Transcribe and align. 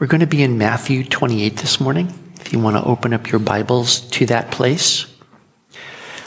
We're 0.00 0.08
going 0.08 0.22
to 0.22 0.26
be 0.26 0.42
in 0.42 0.58
Matthew 0.58 1.04
28 1.04 1.56
this 1.58 1.80
morning. 1.80 2.12
If 2.40 2.52
you 2.52 2.58
want 2.58 2.76
to 2.76 2.82
open 2.82 3.14
up 3.14 3.30
your 3.30 3.38
Bibles 3.38 4.00
to 4.00 4.26
that 4.26 4.50
place, 4.50 5.06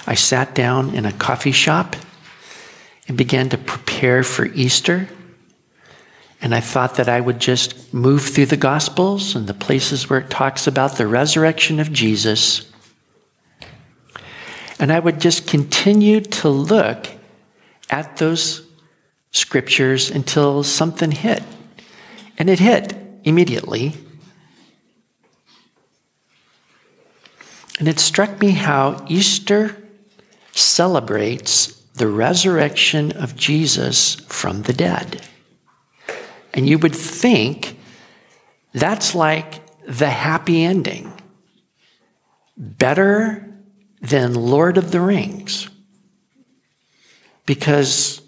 I 0.07 0.15
sat 0.15 0.55
down 0.55 0.95
in 0.95 1.05
a 1.05 1.11
coffee 1.11 1.51
shop 1.51 1.97
and 3.09 3.17
began 3.17 3.49
to 3.49 3.57
prepare 3.57 4.23
for 4.23 4.45
Easter. 4.45 5.09
And 6.41 6.55
I 6.55 6.61
thought 6.61 6.95
that 6.95 7.09
I 7.09 7.19
would 7.19 7.39
just 7.39 7.93
move 7.93 8.23
through 8.23 8.45
the 8.45 8.55
Gospels 8.55 9.35
and 9.35 9.47
the 9.47 9.53
places 9.53 10.09
where 10.09 10.19
it 10.19 10.29
talks 10.29 10.65
about 10.65 10.95
the 10.95 11.05
resurrection 11.05 11.81
of 11.81 11.91
Jesus. 11.91 12.71
And 14.79 14.93
I 14.93 14.99
would 14.99 15.19
just 15.19 15.45
continue 15.45 16.21
to 16.21 16.47
look 16.47 17.09
at 17.89 18.15
those 18.15 18.65
scriptures 19.31 20.09
until 20.09 20.63
something 20.63 21.11
hit. 21.11 21.43
And 22.37 22.49
it 22.49 22.59
hit 22.59 23.06
immediately. 23.27 23.93
And 27.77 27.87
it 27.87 27.99
struck 27.99 28.39
me 28.39 28.51
how 28.51 29.05
Easter 29.09 29.75
celebrates 30.53 31.73
the 31.95 32.07
resurrection 32.07 33.11
of 33.11 33.35
Jesus 33.35 34.15
from 34.15 34.61
the 34.61 34.71
dead. 34.71 35.21
And 36.53 36.69
you 36.69 36.79
would 36.79 36.95
think 36.95 37.77
that's 38.73 39.13
like 39.13 39.61
the 39.85 40.09
happy 40.09 40.63
ending. 40.63 41.13
Better 42.55 43.43
than 44.01 44.33
Lord 44.33 44.77
of 44.77 44.91
the 44.91 45.01
Rings. 45.01 45.69
Because 47.45 48.21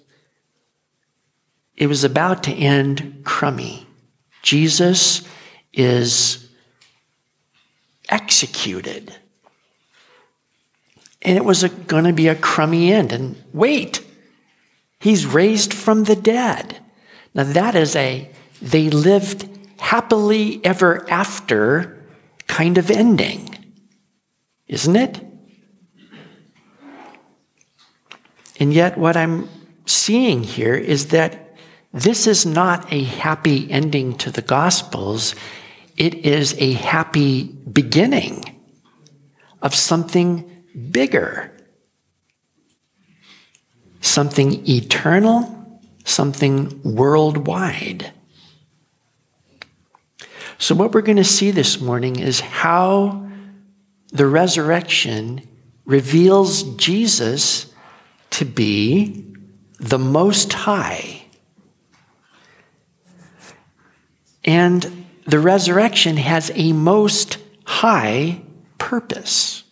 it 1.78 1.88
was 1.88 2.04
about 2.04 2.44
to 2.44 2.52
end 2.52 3.22
crummy. 3.24 3.89
Jesus 4.42 5.28
is 5.74 6.50
executed. 8.10 9.16
And 11.22 11.38
it 11.38 11.46
was 11.46 11.64
going 11.64 12.06
to 12.06 12.14
be 12.14 12.28
a 12.28 12.36
crummy 12.36 12.94
end. 12.94 13.12
And 13.12 13.42
wait, 13.54 14.06
he's 15.00 15.26
raised 15.26 15.74
from 15.74 16.06
the 16.06 16.16
dead. 16.16 16.80
Now, 17.34 17.44
that 17.44 17.76
is 17.76 17.96
a 17.96 18.30
they 18.62 18.90
lived 18.90 19.48
happily 19.80 20.64
ever 20.66 21.10
after 21.10 22.04
kind 22.48 22.78
of 22.78 22.92
ending, 22.92 23.56
isn't 24.68 24.96
it? 24.96 25.26
And 28.60 28.74
yet, 28.74 28.98
what 28.98 29.16
I'm 29.16 29.48
seeing 29.86 30.44
here 30.44 30.76
is 30.76 31.08
that 31.08 31.49
this 31.94 32.28
is 32.28 32.46
not 32.46 32.92
a 32.94 33.04
happy 33.04 33.70
ending 33.72 34.16
to 34.20 34.32
the 34.32 34.44
Gospels. 34.44 35.36
It 35.98 36.14
is 36.26 36.56
a 36.60 36.74
happy 36.74 37.46
beginning 37.46 38.44
of 39.62 39.74
something 39.74 40.64
bigger, 40.92 41.52
something 44.02 44.68
eternal, 44.70 45.82
something 46.06 46.80
worldwide. 46.84 48.14
So, 50.60 50.76
what 50.76 50.94
we're 50.94 51.02
going 51.02 51.18
to 51.18 51.24
see 51.24 51.52
this 51.52 51.82
morning 51.82 52.20
is 52.20 52.40
how 52.40 53.30
the 54.12 54.28
resurrection 54.28 55.48
reveals 55.86 56.64
Jesus 56.76 57.74
to 58.32 58.46
be 58.46 59.26
the 59.80 59.98
Most 59.98 60.54
High 60.54 61.19
And 64.44 65.06
the 65.26 65.40
resurrection 65.40 66.18
has 66.18 66.52
a 66.56 66.74
most 66.74 67.38
high 67.66 68.42
purpose, 68.78 69.64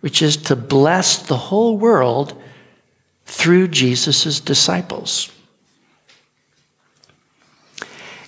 which 0.00 0.22
is 0.22 0.36
to 0.36 0.56
bless 0.56 1.18
the 1.18 1.36
whole 1.36 1.76
world 1.76 2.40
through 3.26 3.68
Jesus' 3.68 4.40
disciples. 4.40 5.30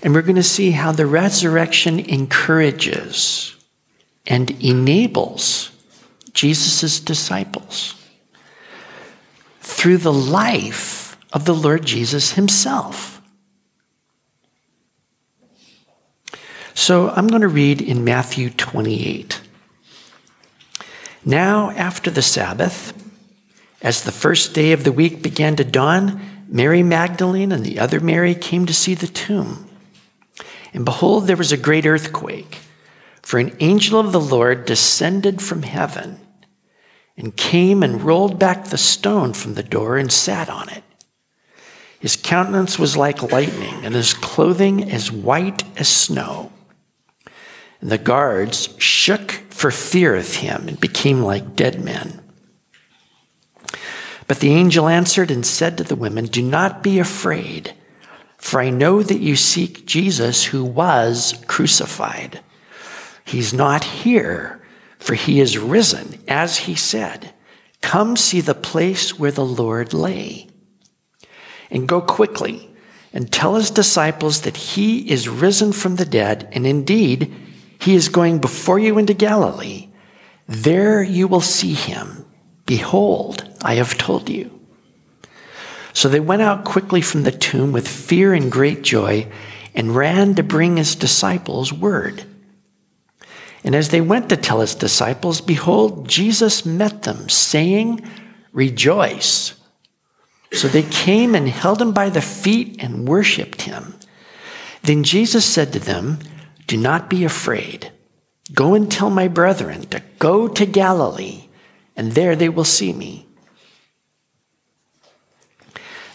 And 0.03 0.15
we're 0.15 0.22
going 0.22 0.37
to 0.37 0.43
see 0.43 0.72
how 0.72 0.93
the 0.93 1.06
resurrection 1.06 2.01
encourages 2.01 3.56
and 4.27 4.51
enables 4.62 5.71
Jesus' 6.34 7.01
disciples 7.01 7.95
through 9.61 9.99
the 9.99 10.12
life 10.12 11.17
of 11.33 11.45
the 11.45 11.55
Lord 11.55 11.84
Jesus 11.84 12.33
himself. 12.33 13.22
So 16.75 17.10
I'm 17.10 17.27
going 17.27 17.43
to 17.43 17.49
read 17.49 17.81
in 17.81 18.05
Matthew 18.05 18.50
28. 18.50 19.41
Now, 21.25 21.71
after 21.71 22.10
the 22.10 22.22
Sabbath, 22.22 22.93
as 23.83 24.03
the 24.03 24.12
first 24.12 24.55
day 24.55 24.72
of 24.72 24.84
the 24.84 24.93
week 24.93 25.22
began 25.22 25.56
to 25.56 25.65
dawn, 25.65 26.21
Mary 26.49 26.83
Magdalene 26.83 27.53
and 27.53 27.65
the 27.65 27.78
other 27.78 28.00
Mary 28.00 28.34
came 28.34 28.66
to 28.66 28.75
see 28.75 28.94
the 28.94 29.06
tomb. 29.06 29.69
And 30.75 30.84
behold, 30.84 31.27
there 31.27 31.37
was 31.37 31.53
a 31.53 31.56
great 31.56 31.87
earthquake, 31.87 32.59
for 33.21 33.39
an 33.39 33.54
angel 33.60 34.00
of 34.00 34.12
the 34.12 34.21
Lord 34.21 34.65
descended 34.65 35.43
from 35.43 35.62
heaven 35.62 36.19
and 37.16 37.37
came 37.37 37.83
and 37.83 38.03
rolled 38.03 38.39
back 38.39 38.65
the 38.65 38.78
stone 38.78 39.34
from 39.34 39.54
the 39.54 39.62
door 39.62 39.99
and 39.99 40.10
sat 40.10 40.49
on 40.49 40.69
it. 40.71 40.83
His 42.00 42.16
countenance 42.16 42.78
was 42.78 42.97
like 42.97 43.31
lightning, 43.31 43.84
and 43.84 43.94
his 43.94 44.12
clothing 44.12 44.91
as 44.91 45.12
white 45.12 45.62
as 45.78 45.89
snow. 45.89 46.50
And 47.82 47.91
the 47.91 47.98
guards 47.98 48.75
shook 48.78 49.32
for 49.50 49.72
fear 49.72 50.15
of 50.15 50.37
him 50.37 50.69
and 50.69 50.81
became 50.81 51.20
like 51.20 51.56
dead 51.56 51.84
men. 51.84 52.22
But 54.28 54.38
the 54.38 54.53
angel 54.53 54.88
answered 54.88 55.32
and 55.32 55.44
said 55.44 55.76
to 55.76 55.84
the 55.84 55.97
women, 55.97 56.26
Do 56.26 56.42
not 56.42 56.82
be 56.82 57.00
afraid, 57.00 57.75
for 58.38 58.60
I 58.60 58.71
know 58.71 59.03
that 59.03 59.21
you 59.21 59.34
seek 59.34 59.84
Jesus 59.84 60.44
who 60.44 60.65
was 60.65 61.34
crucified. 61.48 62.41
He's 63.25 63.53
not 63.53 63.82
here, 63.82 64.62
for 64.98 65.15
he 65.15 65.41
is 65.41 65.59
risen, 65.59 66.22
as 66.28 66.59
he 66.59 66.76
said. 66.76 67.34
Come 67.81 68.16
see 68.16 68.41
the 68.41 68.54
place 68.54 69.19
where 69.19 69.32
the 69.32 69.44
Lord 69.44 69.92
lay. 69.92 70.48
And 71.69 71.88
go 71.88 72.00
quickly 72.00 72.71
and 73.12 73.31
tell 73.31 73.56
his 73.56 73.72
disciples 73.72 74.42
that 74.42 74.56
he 74.56 75.10
is 75.10 75.28
risen 75.28 75.72
from 75.72 75.97
the 75.97 76.04
dead, 76.04 76.48
and 76.53 76.65
indeed, 76.65 77.34
he 77.82 77.97
is 77.97 78.09
going 78.09 78.38
before 78.38 78.78
you 78.78 78.97
into 78.97 79.12
Galilee. 79.12 79.88
There 80.47 81.03
you 81.03 81.26
will 81.26 81.41
see 81.41 81.75
him. 81.75 82.25
Behold, 82.65 83.44
I 83.60 83.75
have 83.75 83.98
told 83.98 84.28
you. 84.28 84.60
So 85.92 86.09
they 86.09 86.21
went 86.21 86.42
out 86.42 86.65
quickly 86.65 87.00
from 87.00 87.25
the 87.25 87.32
tomb 87.32 87.72
with 87.72 87.88
fear 87.88 88.34
and 88.34 88.53
great 88.53 88.82
joy 88.82 89.31
and 89.75 89.97
ran 89.97 90.37
to 90.37 90.44
bring 90.44 90.76
his 90.76 90.94
disciples 90.94 91.72
word. 91.72 92.25
And 93.65 93.75
as 93.75 93.88
they 93.88 94.00
went 94.00 94.28
to 94.28 94.37
tell 94.37 94.60
his 94.60 94.76
disciples, 94.76 95.41
behold, 95.41 96.09
Jesus 96.09 96.65
met 96.65 97.03
them, 97.03 97.28
saying, 97.28 98.00
Rejoice. 98.53 99.54
So 100.53 100.69
they 100.69 100.82
came 100.82 101.34
and 101.34 101.48
held 101.48 101.81
him 101.81 101.92
by 101.92 102.10
the 102.10 102.21
feet 102.21 102.76
and 102.78 103.09
worshiped 103.09 103.62
him. 103.62 103.94
Then 104.82 105.03
Jesus 105.03 105.44
said 105.44 105.72
to 105.72 105.78
them, 105.78 106.19
do 106.72 106.78
not 106.78 107.10
be 107.10 107.22
afraid. 107.22 107.93
Go 108.55 108.72
and 108.72 108.91
tell 108.91 109.10
my 109.10 109.28
brethren 109.28 109.83
to 109.88 110.00
go 110.19 110.49
to 110.49 110.65
Galilee, 110.65 111.49
and 111.94 112.12
there 112.12 112.34
they 112.34 112.49
will 112.49 112.65
see 112.65 112.94
me. 112.94 113.27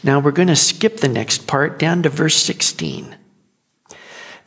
Now 0.02 0.20
we're 0.20 0.32
going 0.32 0.48
to 0.48 0.56
skip 0.56 0.98
the 0.98 1.08
next 1.08 1.46
part 1.46 1.78
down 1.78 2.02
to 2.02 2.10
verse 2.10 2.38
16. 2.38 3.16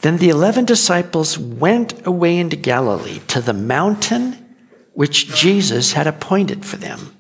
Then 0.01 0.17
the 0.17 0.31
eleven 0.31 0.65
disciples 0.65 1.39
went 1.39 2.05
away 2.05 2.39
into 2.39 2.57
Galilee 2.57 3.21
to 3.29 3.41
the 3.41 3.53
mountain 3.53 4.57
which 4.95 5.33
Jesus 5.33 5.93
had 5.93 6.09
appointed 6.09 6.65
for 6.65 6.77
them. 6.77 7.15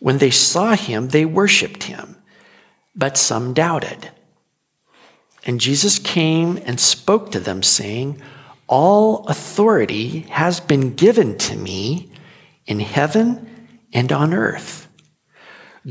When 0.00 0.18
they 0.18 0.32
saw 0.32 0.74
him, 0.74 1.10
they 1.10 1.24
worshiped 1.24 1.84
him, 1.84 2.16
but 2.96 3.16
some 3.16 3.54
doubted. 3.54 4.10
And 5.46 5.60
Jesus 5.60 6.00
came 6.00 6.58
and 6.66 6.80
spoke 6.80 7.30
to 7.30 7.40
them, 7.40 7.62
saying, 7.62 8.20
All 8.66 9.24
authority 9.28 10.26
has 10.30 10.58
been 10.58 10.94
given 10.94 11.38
to 11.38 11.56
me 11.56 12.10
in 12.66 12.80
heaven 12.80 13.68
and 13.92 14.10
on 14.10 14.34
earth. 14.34 14.88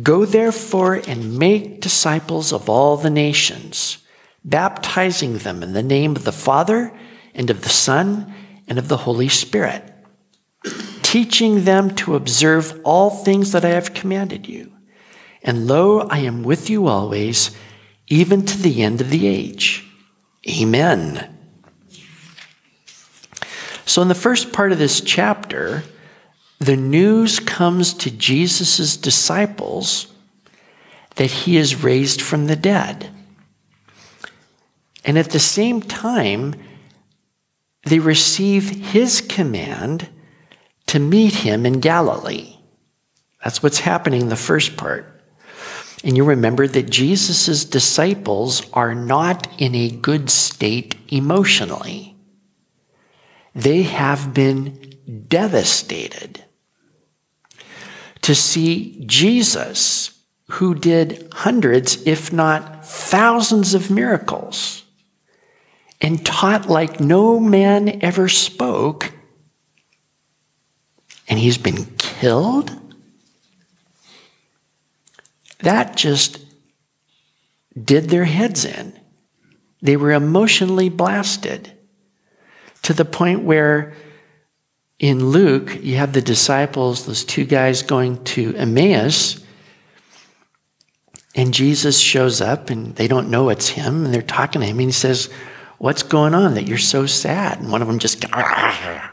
Go 0.03 0.25
therefore 0.25 1.01
and 1.07 1.39
make 1.39 1.79
disciples 1.79 2.51
of 2.51 2.69
all 2.69 2.97
the 2.97 3.09
nations, 3.09 3.99
baptizing 4.43 5.37
them 5.37 5.63
in 5.63 5.71
the 5.71 5.81
name 5.81 6.17
of 6.17 6.25
the 6.25 6.33
Father 6.33 6.91
and 7.33 7.49
of 7.49 7.61
the 7.61 7.69
Son 7.69 8.33
and 8.67 8.77
of 8.77 8.89
the 8.89 8.97
Holy 8.97 9.29
Spirit, 9.29 9.89
teaching 11.01 11.63
them 11.63 11.95
to 11.95 12.15
observe 12.15 12.81
all 12.83 13.09
things 13.09 13.53
that 13.53 13.63
I 13.63 13.69
have 13.69 13.93
commanded 13.93 14.49
you. 14.49 14.73
And 15.43 15.65
lo, 15.65 16.01
I 16.09 16.19
am 16.19 16.43
with 16.43 16.69
you 16.69 16.87
always 16.87 17.55
even 18.07 18.45
to 18.45 18.57
the 18.57 18.83
end 18.83 19.01
of 19.01 19.09
the 19.09 19.27
age. 19.27 19.85
Amen. 20.47 21.31
So, 23.85 24.01
in 24.01 24.07
the 24.07 24.15
first 24.15 24.51
part 24.51 24.71
of 24.71 24.77
this 24.77 25.01
chapter, 25.01 25.83
the 26.59 26.75
news 26.75 27.39
comes 27.39 27.93
to 27.95 28.11
Jesus' 28.11 28.97
disciples 28.97 30.07
that 31.15 31.31
he 31.31 31.57
is 31.57 31.83
raised 31.83 32.21
from 32.21 32.47
the 32.47 32.55
dead. 32.55 33.09
And 35.03 35.17
at 35.17 35.29
the 35.29 35.39
same 35.39 35.81
time, 35.81 36.55
they 37.83 37.99
receive 37.99 38.69
his 38.91 39.21
command 39.21 40.09
to 40.87 40.99
meet 40.99 41.35
him 41.35 41.65
in 41.65 41.79
Galilee. 41.79 42.57
That's 43.43 43.61
what's 43.61 43.79
happening 43.79 44.21
in 44.21 44.29
the 44.29 44.35
first 44.35 44.75
part. 44.75 45.14
And 46.05 46.15
you 46.15 46.23
remember 46.23 46.67
that 46.67 46.91
Jesus' 46.91 47.65
disciples 47.65 48.69
are 48.73 48.93
not 48.93 49.47
in 49.59 49.73
a 49.73 49.89
good 49.89 50.29
state 50.29 50.95
emotionally. 51.07 52.15
They 53.55 53.81
have 53.81 54.31
been 54.31 54.93
devastated 55.27 56.43
to 58.21 58.35
see 58.35 59.03
Jesus, 59.07 60.21
who 60.51 60.75
did 60.75 61.27
hundreds, 61.33 62.05
if 62.05 62.31
not 62.31 62.85
thousands 62.85 63.73
of 63.73 63.89
miracles, 63.89 64.83
and 65.99 66.23
taught 66.23 66.69
like 66.69 66.99
no 66.99 67.39
man 67.39 68.03
ever 68.03 68.29
spoke, 68.29 69.11
and 71.27 71.39
he's 71.39 71.57
been 71.57 71.85
killed? 71.97 72.84
That 75.65 75.97
just 75.97 76.39
did 77.73 78.09
their 78.09 78.25
heads 78.25 78.65
in. 78.65 78.93
They 79.81 79.97
were 79.97 80.11
emotionally 80.11 80.89
blasted 80.89 81.71
to 82.83 82.93
the 82.93 83.03
point 83.03 83.41
where 83.41 83.95
in 84.99 85.31
Luke, 85.31 85.79
you 85.81 85.95
have 85.95 86.13
the 86.13 86.21
disciples, 86.21 87.07
those 87.07 87.23
two 87.23 87.45
guys 87.45 87.81
going 87.81 88.23
to 88.25 88.55
Emmaus, 88.55 89.43
and 91.33 91.51
Jesus 91.51 91.99
shows 91.99 92.41
up 92.41 92.69
and 92.69 92.95
they 92.95 93.07
don't 93.07 93.31
know 93.31 93.49
it's 93.49 93.69
him, 93.69 94.05
and 94.05 94.13
they're 94.13 94.21
talking 94.21 94.61
to 94.61 94.67
him, 94.67 94.77
and 94.77 94.89
he 94.89 94.91
says, 94.91 95.31
What's 95.79 96.03
going 96.03 96.35
on 96.35 96.53
that 96.53 96.67
you're 96.67 96.77
so 96.77 97.07
sad? 97.07 97.59
And 97.59 97.71
one 97.71 97.81
of 97.81 97.87
them 97.87 97.97
just 97.97 98.21
kind 98.21 99.11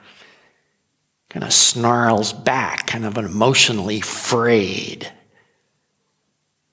of 1.35 1.53
snarls 1.53 2.35
back, 2.35 2.89
kind 2.89 3.07
of 3.07 3.17
emotionally 3.17 4.03
frayed. 4.03 5.11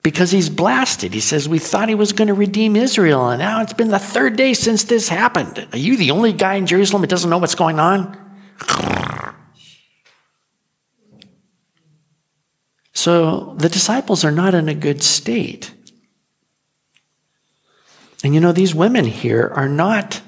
Because 0.02 0.30
he's 0.30 0.48
blasted. 0.48 1.12
He 1.12 1.20
says, 1.20 1.48
We 1.48 1.58
thought 1.58 1.88
he 1.88 1.94
was 1.94 2.12
going 2.12 2.28
to 2.28 2.34
redeem 2.34 2.74
Israel, 2.74 3.28
and 3.28 3.38
now 3.38 3.60
it's 3.60 3.74
been 3.74 3.88
the 3.88 3.98
third 3.98 4.36
day 4.36 4.54
since 4.54 4.84
this 4.84 5.08
happened. 5.08 5.68
Are 5.72 5.78
you 5.78 5.96
the 5.96 6.10
only 6.10 6.32
guy 6.32 6.54
in 6.54 6.66
Jerusalem 6.66 7.02
that 7.02 7.10
doesn't 7.10 7.28
know 7.28 7.38
what's 7.38 7.54
going 7.54 7.78
on? 7.78 8.16
So 13.00 13.54
the 13.56 13.70
disciples 13.70 14.26
are 14.26 14.30
not 14.30 14.54
in 14.54 14.68
a 14.68 14.74
good 14.74 15.02
state. 15.02 15.72
And 18.22 18.34
you 18.34 18.40
know, 18.40 18.52
these 18.52 18.74
women 18.74 19.06
here 19.06 19.50
are 19.54 19.68
not 19.68 20.20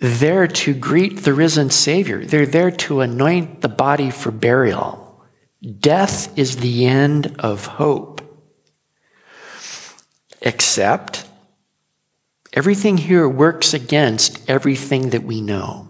there 0.00 0.46
to 0.46 0.72
greet 0.72 1.24
the 1.24 1.34
risen 1.34 1.70
Savior, 1.70 2.24
they're 2.24 2.46
there 2.46 2.70
to 2.70 3.00
anoint 3.00 3.60
the 3.60 3.68
body 3.68 4.10
for 4.10 4.30
burial. 4.30 5.07
Death 5.62 6.36
is 6.38 6.58
the 6.58 6.86
end 6.86 7.34
of 7.38 7.66
hope. 7.66 8.22
Except 10.40 11.26
everything 12.52 12.96
here 12.96 13.28
works 13.28 13.74
against 13.74 14.48
everything 14.48 15.10
that 15.10 15.24
we 15.24 15.40
know. 15.40 15.88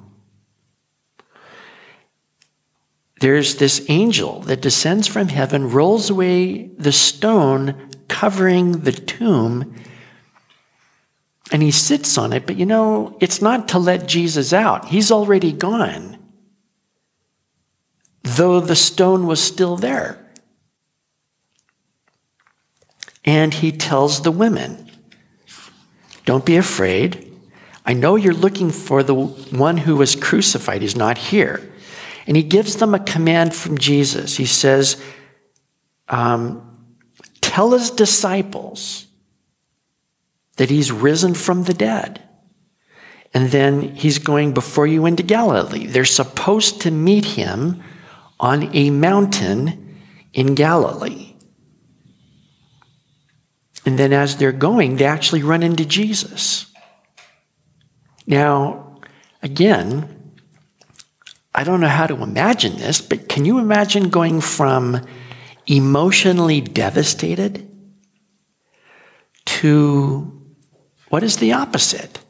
there's 3.20 3.56
this 3.56 3.84
angel 3.88 4.40
that 4.42 4.62
descends 4.62 5.06
from 5.06 5.28
heaven, 5.28 5.70
rolls 5.70 6.10
away 6.10 6.68
the 6.78 6.92
stone 6.92 7.90
covering 8.06 8.80
the 8.80 8.92
tomb, 8.92 9.74
and 11.50 11.62
he 11.62 11.70
sits 11.70 12.16
on 12.16 12.32
it. 12.32 12.46
But 12.46 12.56
you 12.56 12.66
know, 12.66 13.16
it's 13.20 13.42
not 13.42 13.68
to 13.68 13.78
let 13.78 14.06
Jesus 14.06 14.52
out, 14.52 14.88
he's 14.88 15.10
already 15.10 15.52
gone, 15.52 16.18
though 18.36 18.60
the 18.60 18.76
stone 18.76 19.26
was 19.26 19.40
still 19.40 19.76
there. 19.76 20.24
And 23.24 23.52
he 23.54 23.72
tells 23.72 24.22
the 24.22 24.30
women, 24.30 24.90
Don't 26.24 26.46
be 26.46 26.56
afraid. 26.56 27.24
I 27.84 27.94
know 27.94 28.16
you're 28.16 28.34
looking 28.34 28.70
for 28.70 29.02
the 29.02 29.14
one 29.14 29.78
who 29.78 29.96
was 29.96 30.14
crucified. 30.14 30.82
He's 30.82 30.96
not 30.96 31.16
here. 31.16 31.72
And 32.26 32.36
he 32.36 32.42
gives 32.42 32.76
them 32.76 32.94
a 32.94 32.98
command 32.98 33.54
from 33.54 33.78
Jesus. 33.78 34.36
He 34.36 34.44
says, 34.44 35.02
um, 36.08 36.64
Tell 37.40 37.72
his 37.72 37.90
disciples 37.90 39.06
that 40.56 40.70
he's 40.70 40.92
risen 40.92 41.34
from 41.34 41.64
the 41.64 41.74
dead. 41.74 42.22
And 43.32 43.48
then 43.48 43.94
he's 43.94 44.18
going 44.18 44.52
before 44.52 44.86
you 44.86 45.06
into 45.06 45.22
Galilee. 45.22 45.86
They're 45.86 46.04
supposed 46.04 46.82
to 46.82 46.90
meet 46.90 47.24
him 47.24 47.82
on 48.40 48.74
a 48.74 48.90
mountain 48.90 49.98
in 50.32 50.54
Galilee. 50.54 51.34
And 53.84 53.98
then 53.98 54.12
as 54.12 54.36
they're 54.36 54.52
going, 54.52 54.96
they 54.96 55.06
actually 55.06 55.42
run 55.42 55.62
into 55.62 55.84
Jesus. 55.84 56.66
Now, 58.26 59.00
again, 59.42 60.34
I 61.54 61.64
don't 61.64 61.80
know 61.80 61.88
how 61.88 62.06
to 62.06 62.22
imagine 62.22 62.76
this, 62.76 63.00
but 63.00 63.28
can 63.28 63.44
you 63.44 63.58
imagine 63.58 64.10
going 64.10 64.40
from 64.40 65.00
emotionally 65.66 66.60
devastated 66.60 67.68
to 69.46 70.38
what 71.08 71.22
is 71.22 71.38
the 71.38 71.52
opposite? 71.52 72.20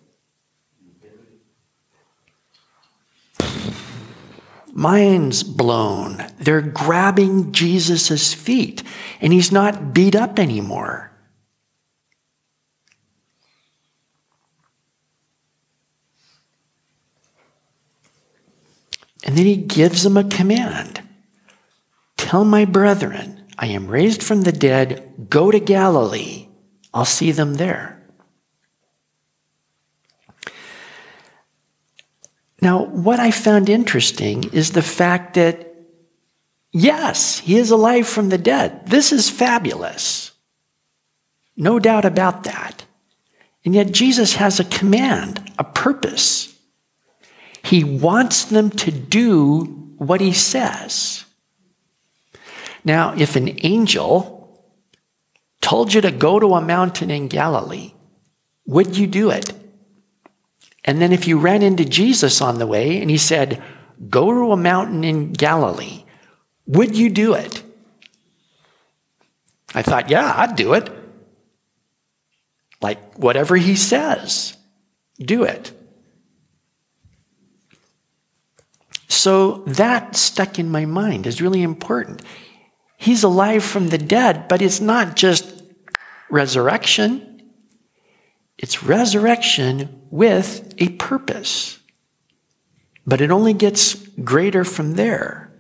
Mind's 4.79 5.43
blown. 5.43 6.25
They're 6.39 6.61
grabbing 6.61 7.51
Jesus' 7.51 8.33
feet, 8.33 8.85
and 9.21 9.33
he's 9.33 9.51
not 9.51 9.93
beat 9.93 10.15
up 10.15 10.39
anymore. 10.39 11.11
And 19.25 19.37
then 19.37 19.47
he 19.47 19.57
gives 19.57 20.05
them 20.05 20.17
a 20.17 20.23
command 20.23 21.03
Tell 22.17 22.45
my 22.45 22.65
brethren, 22.65 23.49
I 23.59 23.67
am 23.67 23.89
raised 23.89 24.23
from 24.23 24.43
the 24.43 24.53
dead, 24.53 25.29
go 25.29 25.51
to 25.51 25.59
Galilee. 25.59 26.47
I'll 26.95 27.05
see 27.05 27.33
them 27.33 27.55
there. 27.55 27.98
Now, 32.61 32.85
what 32.85 33.21
I 33.21 33.31
found 33.31 33.69
interesting 33.69 34.45
is 34.53 34.73
the 34.73 34.83
fact 34.83 35.35
that, 35.35 35.75
yes, 36.73 37.39
he 37.39 37.57
is 37.57 37.71
alive 37.71 38.09
from 38.09 38.31
the 38.31 38.39
dead. 38.39 38.87
This 38.87 39.13
is 39.13 39.31
fabulous. 39.31 40.33
No 41.57 41.79
doubt 41.79 42.05
about 42.05 42.45
that. 42.45 42.85
And 43.65 43.75
yet, 43.75 43.93
Jesus 43.93 44.37
has 44.37 44.59
a 44.59 44.65
command, 44.65 45.53
a 45.59 45.65
purpose. 45.65 46.57
He 47.63 47.85
wants 47.85 48.45
them 48.45 48.71
to 48.71 48.91
do 48.91 49.65
what 49.99 50.21
he 50.21 50.33
says. 50.33 51.25
Now, 52.85 53.15
if 53.17 53.37
an 53.37 53.59
angel 53.63 54.37
told 55.61 55.93
you 55.93 56.01
to 56.01 56.11
go 56.11 56.39
to 56.39 56.55
a 56.55 56.61
mountain 56.61 57.11
in 57.11 57.29
Galilee, 57.29 57.93
would 58.67 58.97
you 58.97 59.07
do 59.07 59.31
it? 59.31 59.53
And 60.85 61.03
then 61.03 61.13
if 61.13 61.27
you 61.27 61.39
ran 61.39 61.63
into 61.63 61.85
Jesus 61.85 62.41
on 62.41 62.59
the 62.59 62.67
way 62.67 63.01
and 63.01 63.11
he 63.11 63.19
said, 63.19 63.63
Go 64.09 64.33
to 64.33 64.53
a 64.53 64.57
mountain 64.57 65.03
in 65.03 65.33
Galilee, 65.33 66.05
would 66.67 66.97
you 66.97 67.11
do 67.11 67.35
it? 67.35 67.63
I 69.75 69.83
thought, 69.83 70.09
yeah, 70.09 70.33
I'd 70.37 70.57
do 70.57 70.75
it. 70.75 70.91
Like 72.81 73.19
whatever 73.19 73.57
he 73.57 73.75
says, 73.75 74.57
do 75.19 75.43
it. 75.43 75.73
So 79.09 79.65
that 79.67 80.15
stuck 80.15 80.59
in 80.59 80.71
my 80.71 80.85
mind 80.85 81.27
is 81.27 81.43
really 81.43 81.63
important. 81.63 82.23
He's 82.97 83.25
alive 83.25 83.65
from 83.65 83.89
the 83.89 83.99
dead, 83.99 84.49
but 84.49 84.63
it's 84.63 84.81
not 84.81 85.17
just 85.17 85.63
resurrection, 86.31 87.43
it's 88.59 88.83
resurrection 88.83 89.98
with 90.11 90.75
a 90.79 90.91
purpose. 90.91 91.79
But 93.07 93.21
it 93.21 93.31
only 93.31 93.55
gets 93.55 93.95
greater 93.95 94.65
from 94.65 94.95
there. 94.95 95.51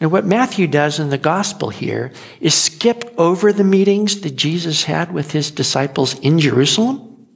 Now, 0.00 0.08
what 0.08 0.26
Matthew 0.26 0.66
does 0.66 0.98
in 0.98 1.10
the 1.10 1.18
gospel 1.18 1.70
here 1.70 2.12
is 2.40 2.54
skip 2.54 3.14
over 3.16 3.52
the 3.52 3.64
meetings 3.64 4.20
that 4.22 4.36
Jesus 4.36 4.84
had 4.84 5.12
with 5.12 5.30
his 5.30 5.50
disciples 5.50 6.18
in 6.18 6.40
Jerusalem, 6.40 7.26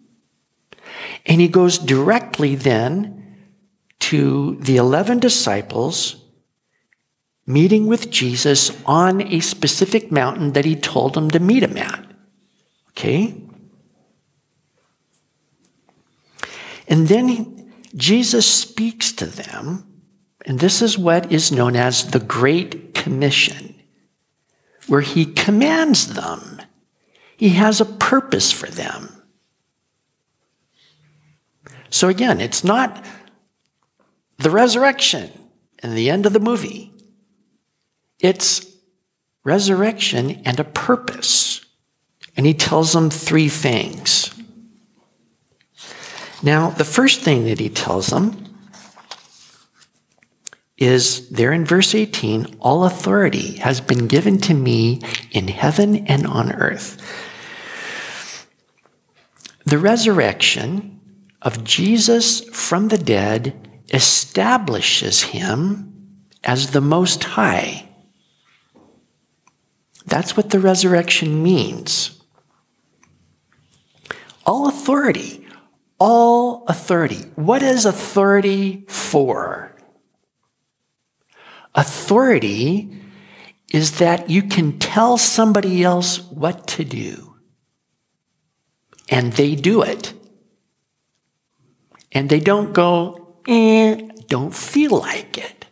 and 1.24 1.40
he 1.40 1.48
goes 1.48 1.78
directly 1.78 2.56
then 2.56 3.36
to 4.00 4.56
the 4.56 4.76
11 4.76 5.18
disciples 5.20 6.16
meeting 7.46 7.86
with 7.86 8.10
Jesus 8.10 8.70
on 8.84 9.22
a 9.22 9.40
specific 9.40 10.12
mountain 10.12 10.52
that 10.52 10.66
he 10.66 10.76
told 10.76 11.14
them 11.14 11.30
to 11.30 11.40
meet 11.40 11.62
him 11.62 11.78
at. 11.78 12.04
Okay? 12.90 13.47
And 16.88 17.06
then 17.08 17.72
Jesus 17.94 18.46
speaks 18.46 19.12
to 19.12 19.26
them, 19.26 19.84
and 20.46 20.58
this 20.58 20.80
is 20.82 20.98
what 20.98 21.30
is 21.30 21.52
known 21.52 21.76
as 21.76 22.10
the 22.10 22.18
Great 22.18 22.94
Commission, 22.94 23.74
where 24.86 25.02
he 25.02 25.26
commands 25.26 26.14
them. 26.14 26.62
He 27.36 27.50
has 27.50 27.80
a 27.80 27.84
purpose 27.84 28.50
for 28.50 28.66
them. 28.66 29.22
So 31.90 32.08
again, 32.08 32.40
it's 32.40 32.64
not 32.64 33.04
the 34.38 34.50
resurrection 34.50 35.30
and 35.80 35.96
the 35.96 36.10
end 36.10 36.26
of 36.26 36.32
the 36.32 36.40
movie. 36.40 36.92
It's 38.18 38.66
resurrection 39.44 40.42
and 40.44 40.58
a 40.58 40.64
purpose. 40.64 41.64
And 42.36 42.46
he 42.46 42.54
tells 42.54 42.92
them 42.92 43.10
three 43.10 43.48
things. 43.48 44.37
Now, 46.42 46.70
the 46.70 46.84
first 46.84 47.20
thing 47.20 47.44
that 47.44 47.58
he 47.58 47.68
tells 47.68 48.08
them 48.08 48.44
is 50.76 51.28
there 51.30 51.52
in 51.52 51.64
verse 51.64 51.94
18 51.94 52.58
all 52.60 52.84
authority 52.84 53.56
has 53.56 53.80
been 53.80 54.06
given 54.06 54.38
to 54.38 54.54
me 54.54 55.00
in 55.32 55.48
heaven 55.48 56.06
and 56.06 56.26
on 56.26 56.52
earth. 56.52 57.02
The 59.64 59.78
resurrection 59.78 61.00
of 61.42 61.64
Jesus 61.64 62.40
from 62.50 62.88
the 62.88 62.98
dead 62.98 63.68
establishes 63.92 65.22
him 65.22 66.16
as 66.44 66.70
the 66.70 66.80
Most 66.80 67.24
High. 67.24 67.88
That's 70.06 70.36
what 70.36 70.50
the 70.50 70.60
resurrection 70.60 71.42
means. 71.42 72.22
All 74.46 74.68
authority, 74.68 75.46
all 75.98 76.64
authority. 76.68 77.24
What 77.34 77.62
is 77.62 77.84
authority 77.84 78.84
for? 78.88 79.74
Authority 81.74 82.90
is 83.72 83.98
that 83.98 84.30
you 84.30 84.42
can 84.42 84.78
tell 84.78 85.18
somebody 85.18 85.82
else 85.82 86.20
what 86.30 86.66
to 86.68 86.84
do, 86.84 87.34
and 89.08 89.32
they 89.34 89.54
do 89.54 89.82
it. 89.82 90.14
And 92.10 92.30
they 92.30 92.40
don't 92.40 92.72
go, 92.72 93.36
eh, 93.46 94.00
don't 94.28 94.54
feel 94.54 94.98
like 94.98 95.36
it. 95.36 95.66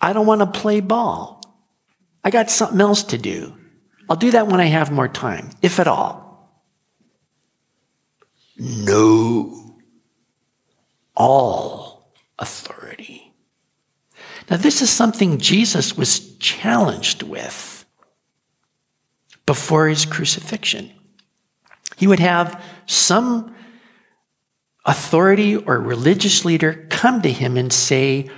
I 0.00 0.12
don't 0.12 0.26
want 0.26 0.40
to 0.40 0.60
play 0.60 0.80
ball. 0.80 1.40
I 2.24 2.30
got 2.30 2.50
something 2.50 2.80
else 2.80 3.04
to 3.04 3.18
do. 3.18 3.56
I'll 4.10 4.16
do 4.16 4.32
that 4.32 4.48
when 4.48 4.60
I 4.60 4.66
have 4.66 4.90
more 4.90 5.08
time, 5.08 5.50
if 5.62 5.78
at 5.78 5.86
all. 5.86 6.25
No. 8.58 9.74
All 11.14 12.12
authority. 12.38 13.32
Now, 14.50 14.56
this 14.56 14.82
is 14.82 14.90
something 14.90 15.38
Jesus 15.38 15.96
was 15.96 16.36
challenged 16.36 17.22
with 17.22 17.84
before 19.44 19.88
his 19.88 20.04
crucifixion. 20.04 20.92
He 21.96 22.06
would 22.06 22.20
have 22.20 22.62
some 22.86 23.54
authority 24.84 25.56
or 25.56 25.80
religious 25.80 26.44
leader 26.44 26.86
come 26.90 27.22
to 27.22 27.32
him 27.32 27.56
and 27.56 27.72
say, 27.72 28.30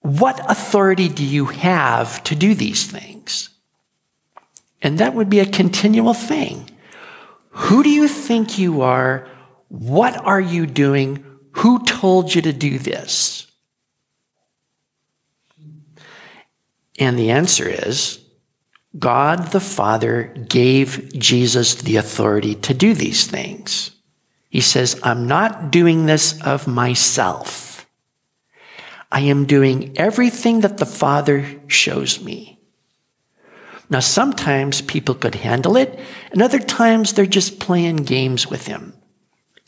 what 0.00 0.40
authority 0.50 1.08
do 1.08 1.24
you 1.24 1.46
have 1.46 2.22
to 2.24 2.34
do 2.34 2.54
these 2.54 2.86
things? 2.86 3.50
And 4.80 4.98
that 4.98 5.14
would 5.14 5.30
be 5.30 5.38
a 5.38 5.46
continual 5.46 6.14
thing. 6.14 6.68
Who 7.52 7.82
do 7.82 7.90
you 7.90 8.08
think 8.08 8.58
you 8.58 8.82
are? 8.82 9.28
What 9.68 10.16
are 10.24 10.40
you 10.40 10.66
doing? 10.66 11.24
Who 11.52 11.84
told 11.84 12.34
you 12.34 12.42
to 12.42 12.52
do 12.52 12.78
this? 12.78 13.46
And 16.98 17.18
the 17.18 17.30
answer 17.30 17.68
is 17.68 18.24
God 18.98 19.52
the 19.52 19.60
Father 19.60 20.24
gave 20.48 21.18
Jesus 21.18 21.74
the 21.74 21.96
authority 21.96 22.54
to 22.56 22.74
do 22.74 22.94
these 22.94 23.26
things. 23.26 23.92
He 24.48 24.60
says, 24.60 25.00
I'm 25.02 25.26
not 25.26 25.70
doing 25.70 26.06
this 26.06 26.40
of 26.42 26.66
myself. 26.66 27.86
I 29.10 29.20
am 29.20 29.46
doing 29.46 29.96
everything 29.96 30.60
that 30.60 30.78
the 30.78 30.86
Father 30.86 31.60
shows 31.66 32.22
me. 32.22 32.58
Now, 33.92 34.00
sometimes 34.00 34.80
people 34.80 35.14
could 35.14 35.34
handle 35.34 35.76
it, 35.76 36.00
and 36.30 36.40
other 36.40 36.58
times 36.58 37.12
they're 37.12 37.26
just 37.26 37.60
playing 37.60 37.96
games 37.96 38.48
with 38.48 38.66
him. 38.66 38.94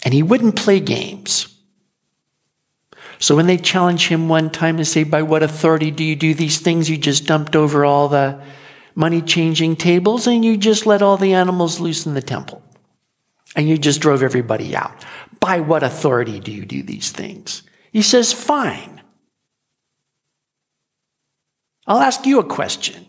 And 0.03 0.15
he 0.15 0.23
wouldn't 0.23 0.57
play 0.57 0.81
games. 0.81 1.55
So 3.19 3.37
when 3.37 3.47
they 3.47 3.59
challenge 3.59 4.09
him 4.09 4.31
one 4.31 4.49
time 4.49 4.79
and 4.79 4.87
say, 4.87 5.05
By 5.05 5.21
what 5.21 5.43
authority 5.43 5.91
do 5.91 6.03
you 6.03 6.17
do 6.17 6.33
these 6.33 6.59
things? 6.59 6.89
You 6.89 6.97
just 6.97 7.27
dumped 7.27 7.55
over 7.55 7.85
all 7.85 8.09
the 8.09 8.43
money 8.95 9.21
changing 9.21 9.77
tables 9.77 10.27
and 10.27 10.43
you 10.43 10.57
just 10.57 10.87
let 10.87 11.03
all 11.03 11.19
the 11.19 11.35
animals 11.35 11.79
loose 11.79 12.07
in 12.07 12.15
the 12.15 12.23
temple. 12.23 12.63
And 13.55 13.69
you 13.69 13.77
just 13.77 14.01
drove 14.01 14.23
everybody 14.23 14.75
out. 14.75 15.05
By 15.39 15.61
what 15.61 15.83
authority 15.83 16.41
do 16.41 16.51
you 16.51 16.65
do 16.65 16.83
these 16.83 17.11
things? 17.11 17.63
He 17.93 18.01
says, 18.01 18.33
Fine. 18.33 19.03
I'll 21.87 22.01
ask 22.01 22.25
you 22.25 22.41
a 22.41 22.45
question. 22.45 23.05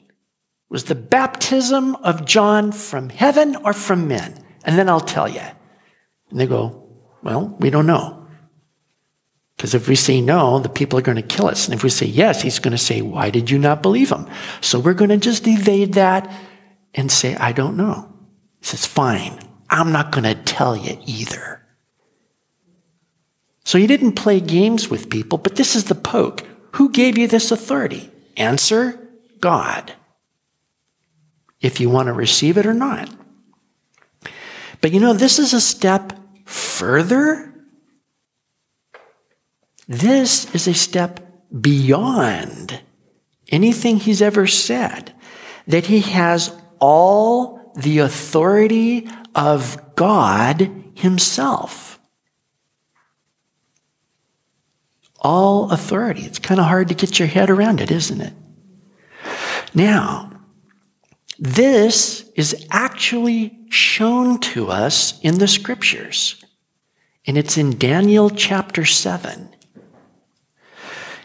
Was 0.76 0.84
the 0.84 0.94
baptism 0.94 1.96
of 2.04 2.26
John 2.26 2.74
from 2.74 3.08
heaven 3.08 3.56
or 3.64 3.72
from 3.72 4.10
men? 4.10 4.44
And 4.66 4.78
then 4.78 4.90
I'll 4.90 5.00
tell 5.00 5.26
you. 5.26 5.40
And 6.30 6.38
they 6.38 6.48
go, 6.48 6.86
Well, 7.24 7.56
we 7.62 7.70
don't 7.70 7.88
know. 7.88 8.28
Because 9.56 9.74
if 9.74 9.88
we 9.88 9.96
say 9.96 10.20
no, 10.20 10.60
the 10.60 10.68
people 10.68 11.00
are 11.00 11.02
going 11.02 11.16
to 11.16 11.22
kill 11.22 11.48
us. 11.48 11.64
And 11.64 11.74
if 11.74 11.82
we 11.82 11.90
say 11.90 12.08
yes, 12.08 12.42
he's 12.42 12.60
going 12.60 12.74
to 12.74 12.78
say, 12.78 13.02
Why 13.02 13.30
did 13.30 13.50
you 13.50 13.58
not 13.58 13.82
believe 13.82 14.12
him? 14.12 14.28
So 14.60 14.78
we're 14.78 14.94
going 14.94 15.12
to 15.12 15.18
just 15.18 15.48
evade 15.48 15.94
that 15.94 16.30
and 16.94 17.10
say, 17.10 17.36
I 17.36 17.54
don't 17.54 17.78
know. 17.78 18.14
He 18.60 18.66
says, 18.66 18.86
Fine. 18.86 19.40
I'm 19.70 19.94
not 19.94 20.12
going 20.12 20.26
to 20.26 20.36
tell 20.36 20.76
you 20.76 21.00
either. 21.06 21.66
So 23.64 23.78
he 23.78 23.88
didn't 23.88 24.18
play 24.18 24.42
games 24.42 24.90
with 24.90 25.10
people, 25.10 25.38
but 25.38 25.56
this 25.56 25.74
is 25.74 25.86
the 25.86 25.96
poke. 25.96 26.44
Who 26.74 26.90
gave 26.90 27.18
you 27.18 27.30
this 27.30 27.50
authority? 27.50 28.12
Answer 28.36 29.00
God 29.40 29.94
if 31.66 31.80
you 31.80 31.90
want 31.90 32.08
to 32.08 32.14
receive 32.14 32.58
it 32.58 32.66
or 32.66 32.74
not. 32.74 33.10
But 34.82 34.92
you 34.92 35.00
know, 35.00 35.14
this 35.14 35.40
is 35.40 35.54
a 35.54 35.62
step 35.62 36.14
further. 36.46 37.54
This 39.88 40.54
is 40.54 40.68
a 40.68 40.74
step 40.74 41.20
beyond 41.60 42.82
anything 43.52 43.98
he's 43.98 44.22
ever 44.22 44.48
said, 44.48 45.14
that 45.68 45.88
he 45.88 46.02
has 46.02 46.56
all 46.80 47.74
the 47.76 48.00
authority 48.00 49.10
of 49.34 49.96
God 49.96 50.72
himself. 50.94 51.96
all 55.26 55.72
authority. 55.72 56.22
It's 56.22 56.38
kind 56.38 56.60
of 56.60 56.68
hard 56.68 56.90
to 56.90 56.94
get 56.94 57.18
your 57.18 57.28
head 57.28 57.50
around 57.50 57.82
it, 57.82 57.90
isn't 57.90 58.22
it? 58.22 58.34
Now, 59.74 60.30
this 61.38 62.30
is 62.36 62.66
actually 62.72 63.60
shown 63.70 64.40
to 64.40 64.70
us 64.70 65.20
in 65.22 65.38
the 65.38 65.48
scriptures, 65.48 66.44
and 67.28 67.38
it's 67.38 67.58
in 67.58 67.78
Daniel 67.78 68.30
chapter 68.30 68.86
7. 68.86 69.50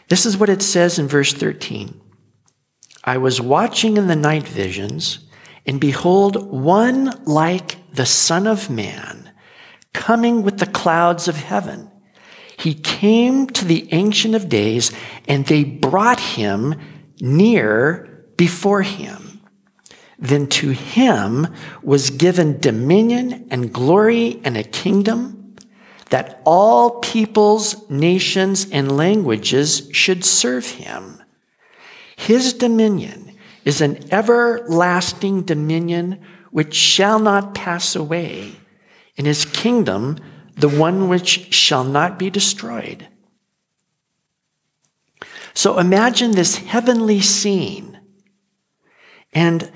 This 0.09 0.27
is 0.27 0.37
what 0.37 0.49
it 0.49 0.63
says 0.63 0.99
in 0.99 1.07
verse 1.07 1.33
13 1.33 2.01
I 3.05 3.17
was 3.17 3.41
watching 3.41 3.97
in 3.97 4.09
the 4.09 4.17
night 4.17 4.47
visions, 4.47 5.21
and 5.65 5.81
behold, 5.81 6.51
one 6.51 7.23
like 7.25 7.77
the 7.95 8.07
Son 8.07 8.47
of 8.47 8.69
Man 8.69 9.33
coming 9.93 10.43
with 10.43 10.59
the 10.59 10.67
clouds 10.67 11.29
of 11.29 11.37
heaven. 11.37 11.91
He 12.59 12.75
came 12.75 13.47
to 13.49 13.65
the 13.65 13.91
Ancient 13.93 14.35
of 14.35 14.49
Days, 14.49 14.93
and 15.27 15.47
they 15.47 15.65
brought 15.65 16.21
him 16.21 16.75
near 17.21 18.27
before 18.37 18.83
him. 18.83 19.30
Then 20.21 20.47
to 20.49 20.71
him 20.71 21.49
was 21.83 22.11
given 22.11 22.61
dominion 22.61 23.49
and 23.51 23.73
glory 23.73 24.41
and 24.45 24.57
a 24.57 24.63
kingdom 24.63 25.57
that 26.11 26.43
all 26.45 26.99
peoples, 27.01 27.89
nations, 27.89 28.69
and 28.71 28.97
languages 28.97 29.89
should 29.93 30.25
serve 30.25 30.67
him. 30.67 31.23
His 32.17 32.53
dominion 32.53 33.35
is 33.65 33.81
an 33.81 34.13
everlasting 34.13 35.43
dominion 35.43 36.21
which 36.51 36.75
shall 36.75 37.19
not 37.19 37.55
pass 37.55 37.97
away, 37.97 38.57
and 39.17 39.27
his 39.27 39.45
kingdom 39.45 40.19
the 40.57 40.69
one 40.69 41.09
which 41.09 41.55
shall 41.55 41.85
not 41.85 42.19
be 42.19 42.29
destroyed. 42.29 43.09
So 45.55 45.79
imagine 45.79 46.33
this 46.33 46.57
heavenly 46.57 47.21
scene, 47.21 48.01
and 49.33 49.71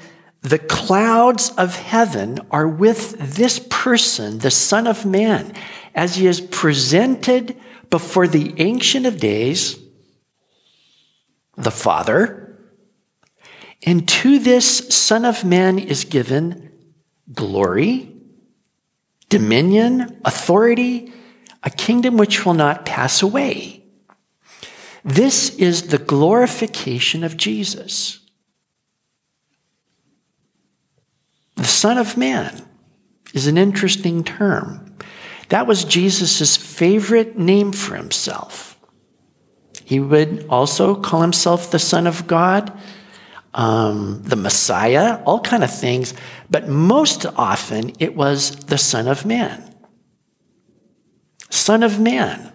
the 0.45 0.59
clouds 0.59 1.51
of 1.57 1.75
heaven 1.75 2.39
are 2.51 2.69
with 2.69 3.17
this 3.35 3.59
person, 3.71 4.41
the 4.41 4.51
Son 4.51 4.87
of 4.87 5.07
Man, 5.07 5.55
as 5.95 6.17
he 6.17 6.27
is 6.27 6.43
presented 6.43 7.57
before 7.89 8.29
the 8.29 8.55
Ancient 8.59 9.07
of 9.07 9.19
Days, 9.19 9.79
the 11.57 11.71
Father. 11.71 12.59
And 13.85 14.07
to 14.07 14.39
this 14.39 14.95
Son 14.95 15.25
of 15.25 15.45
Man 15.47 15.79
is 15.79 16.05
given 16.05 16.71
glory, 17.33 18.13
dominion, 19.31 20.21
authority, 20.27 21.11
a 21.63 21.71
kingdom 21.71 22.19
which 22.19 22.45
will 22.45 22.53
not 22.53 22.85
pass 22.85 23.23
away. 23.23 23.83
This 25.03 25.55
is 25.57 25.85
the 25.85 25.99
glorification 25.99 27.25
of 27.25 27.39
Jesus. 27.39 28.24
The 31.65 31.71
Son 31.71 31.97
of 31.97 32.19
Man 32.19 32.61
is 33.33 33.47
an 33.47 33.57
interesting 33.57 34.23
term. 34.23 34.95
That 35.49 35.67
was 35.67 35.83
Jesus' 35.83 36.59
favorite 36.59 37.39
name 37.39 37.73
for 37.73 37.97
himself. 37.97 38.79
He 39.83 39.99
would 39.99 40.45
also 40.51 40.95
call 40.95 41.23
himself 41.23 41.71
the 41.71 41.79
Son 41.79 42.07
of 42.07 42.27
God, 42.27 42.71
um, 43.55 44.21
the 44.25 44.37
Messiah, 44.37 45.23
all 45.25 45.41
kind 45.41 45.65
of 45.65 45.75
things, 45.75 46.13
but 46.51 46.69
most 46.69 47.25
often 47.35 47.93
it 47.99 48.15
was 48.15 48.57
the 48.67 48.77
Son 48.77 49.09
of 49.09 49.25
Man. 49.25 49.75
Son 51.49 51.83
of 51.83 51.99
Man. 51.99 52.53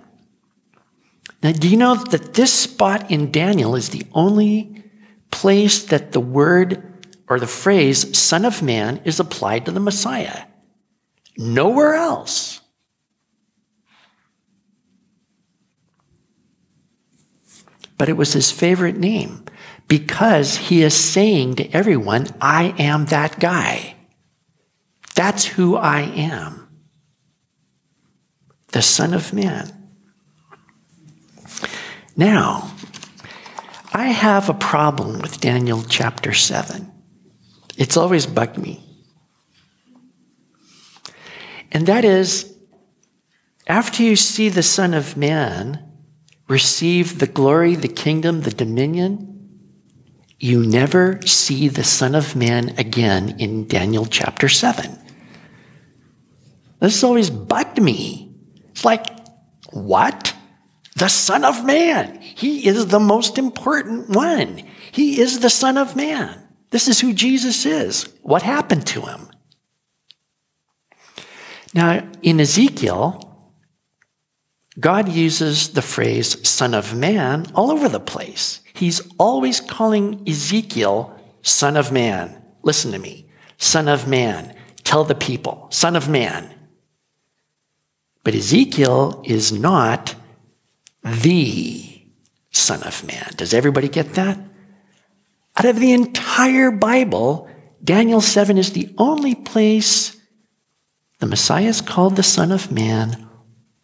Now, 1.41 1.53
do 1.53 1.67
you 1.67 1.77
know 1.77 1.95
that 1.95 2.35
this 2.35 2.53
spot 2.53 3.09
in 3.09 3.31
Daniel 3.31 3.75
is 3.75 3.89
the 3.89 4.05
only 4.13 4.83
place 5.31 5.81
that 5.85 6.11
the 6.11 6.19
word 6.19 6.88
or 7.29 7.39
the 7.39 7.47
phrase 7.47 8.17
Son 8.17 8.43
of 8.43 8.61
Man 8.61 8.99
is 9.05 9.19
applied 9.19 9.65
to 9.65 9.71
the 9.71 9.79
Messiah? 9.79 10.45
Nowhere 11.37 11.93
else. 11.93 12.59
But 17.97 18.09
it 18.09 18.17
was 18.17 18.33
his 18.33 18.51
favorite 18.51 18.97
name 18.97 19.45
because 19.87 20.55
he 20.55 20.81
is 20.83 20.93
saying 20.93 21.55
to 21.55 21.69
everyone, 21.71 22.27
I 22.41 22.73
am 22.79 23.05
that 23.05 23.39
guy. 23.39 23.95
That's 25.15 25.45
who 25.45 25.75
I 25.75 26.01
am. 26.01 26.67
The 28.71 28.81
Son 28.81 29.13
of 29.13 29.33
Man. 29.33 29.75
Now, 32.15 32.71
I 33.91 34.07
have 34.07 34.49
a 34.49 34.53
problem 34.53 35.19
with 35.19 35.41
Daniel 35.41 35.83
chapter 35.83 36.33
7. 36.33 36.88
It's 37.79 37.97
always 37.97 38.27
bugged 38.27 38.59
me. 38.59 38.83
And 41.71 41.87
that 41.87 42.05
is, 42.05 42.55
after 43.65 44.03
you 44.03 44.15
see 44.15 44.49
the 44.49 44.61
Son 44.61 44.93
of 44.93 45.17
Man 45.17 45.83
receive 46.47 47.17
the 47.17 47.25
glory, 47.25 47.73
the 47.73 47.87
kingdom, 47.87 48.41
the 48.41 48.51
dominion, 48.51 49.25
you 50.37 50.63
never 50.63 51.19
see 51.25 51.67
the 51.67 51.83
Son 51.83 52.13
of 52.13 52.35
Man 52.35 52.77
again 52.77 53.35
in 53.39 53.67
Daniel 53.67 54.05
chapter 54.05 54.47
7. 54.47 54.85
This 56.79 56.93
has 56.93 57.03
always 57.03 57.31
bugged 57.31 57.81
me. 57.81 58.35
It's 58.69 58.85
like, 58.85 59.07
what? 59.71 60.35
the 60.99 61.07
Son 61.07 61.45
of 61.45 61.65
Man. 61.65 62.19
He 62.21 62.67
is 62.67 62.87
the 62.87 62.99
most 62.99 63.37
important 63.37 64.09
one. 64.09 64.61
He 64.91 65.19
is 65.19 65.39
the 65.39 65.49
Son 65.49 65.77
of 65.77 65.95
Man. 65.95 66.38
This 66.71 66.87
is 66.87 66.99
who 66.99 67.13
Jesus 67.13 67.65
is. 67.65 68.13
What 68.21 68.43
happened 68.43 68.85
to 68.87 69.01
him? 69.01 69.27
Now, 71.73 72.07
in 72.21 72.39
Ezekiel, 72.39 73.25
God 74.79 75.09
uses 75.09 75.69
the 75.73 75.81
phrase 75.81 76.47
Son 76.47 76.73
of 76.73 76.95
Man 76.95 77.47
all 77.53 77.71
over 77.71 77.89
the 77.89 77.99
place. 77.99 78.61
He's 78.73 79.01
always 79.17 79.59
calling 79.59 80.23
Ezekiel 80.27 81.19
Son 81.41 81.75
of 81.75 81.91
Man. 81.91 82.41
Listen 82.63 82.91
to 82.91 82.99
me. 82.99 83.29
Son 83.57 83.87
of 83.87 84.07
Man. 84.07 84.55
Tell 84.83 85.03
the 85.03 85.15
people. 85.15 85.67
Son 85.71 85.95
of 85.95 86.07
Man. 86.07 86.53
But 88.23 88.35
Ezekiel 88.35 89.23
is 89.25 89.51
not 89.51 90.15
the 91.03 92.03
Son 92.51 92.83
of 92.83 93.05
Man. 93.05 93.31
Does 93.35 93.53
everybody 93.53 93.89
get 93.89 94.13
that? 94.13 94.37
Out 95.59 95.65
of 95.65 95.79
the 95.79 95.91
entire 95.91 96.71
Bible, 96.71 97.49
Daniel 97.83 98.21
7 98.21 98.57
is 98.57 98.71
the 98.71 98.95
only 98.97 99.35
place 99.35 100.15
the 101.19 101.25
Messiah 101.25 101.65
is 101.65 101.81
called 101.81 102.15
the 102.15 102.23
Son 102.23 102.49
of 102.49 102.71
Man 102.71 103.27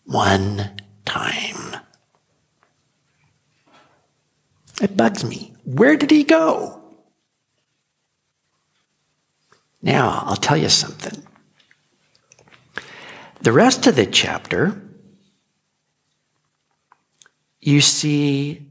one 0.06 0.82
time. 1.04 1.76
It 4.82 4.96
bugs 4.96 5.26
me. 5.26 5.54
Where 5.66 5.98
did 5.98 6.12
he 6.12 6.24
go? 6.24 6.82
Now, 9.82 10.24
I'll 10.26 10.38
tell 10.38 10.56
you 10.56 10.70
something. 10.70 11.28
The 13.42 13.52
rest 13.52 13.86
of 13.86 13.98
the 13.98 14.06
chapter 14.06 14.82
you 17.60 17.82
see 17.82 18.65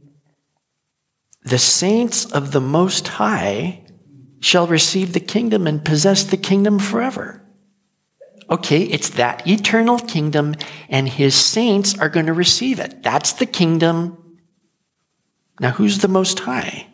the 1.44 1.59
saints 1.59 2.24
of 2.33 2.52
the 2.52 2.61
Most 2.61 3.07
High 3.07 3.85
shall 4.40 4.66
receive 4.66 5.12
the 5.12 5.20
kingdom 5.20 5.66
and 5.66 5.85
possess 5.85 6.24
the 6.24 6.37
kingdom 6.37 6.78
forever. 6.78 7.42
Okay, 8.50 8.83
it's 8.83 9.11
that 9.11 9.46
eternal 9.46 9.98
kingdom, 9.98 10.54
and 10.88 11.09
his 11.09 11.35
saints 11.35 11.98
are 11.98 12.09
going 12.09 12.26
to 12.26 12.33
receive 12.33 12.78
it. 12.78 13.02
That's 13.02 13.33
the 13.33 13.46
kingdom. 13.46 14.37
Now, 15.61 15.70
who's 15.70 15.98
the 15.98 16.09
Most 16.09 16.40
High? 16.40 16.88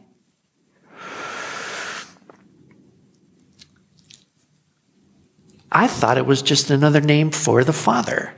I 5.72 5.86
thought 5.86 6.18
it 6.18 6.26
was 6.26 6.42
just 6.42 6.70
another 6.70 7.00
name 7.00 7.30
for 7.30 7.62
the 7.62 7.72
Father 7.72 8.34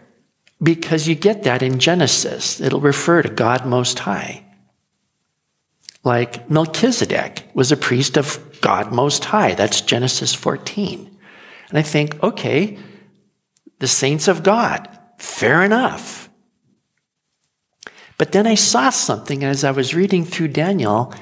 because 0.63 1.09
you 1.09 1.15
get 1.15 1.43
that 1.45 1.63
in 1.63 1.79
Genesis. 1.79 2.61
It'll 2.61 2.81
refer 2.81 3.23
to 3.23 3.31
God 3.31 3.67
Most 3.67 4.01
High. 4.01 4.45
Like 6.05 6.51
Melchizedek 6.51 7.49
was 7.55 7.71
a 7.71 7.77
priest 7.77 8.17
of 8.17 8.61
God 8.61 8.93
Most 8.93 9.27
High. 9.27 9.55
That's 9.55 9.81
Genesis 9.81 10.35
14. 10.35 11.19
And 11.69 11.79
I 11.79 11.83
think, 11.83 12.23
okay, 12.23 12.79
the 13.79 13.89
saints 13.89 14.29
of 14.29 14.43
God, 14.43 14.89
fair 15.19 15.63
enough. 15.63 16.29
But 18.19 18.33
then 18.33 18.47
I 18.47 18.55
saw 18.55 18.91
something 18.91 19.43
as 19.43 19.65
I 19.65 19.71
was 19.71 19.95
reading 19.95 20.25
through 20.25 20.49
Daniel 20.49 21.15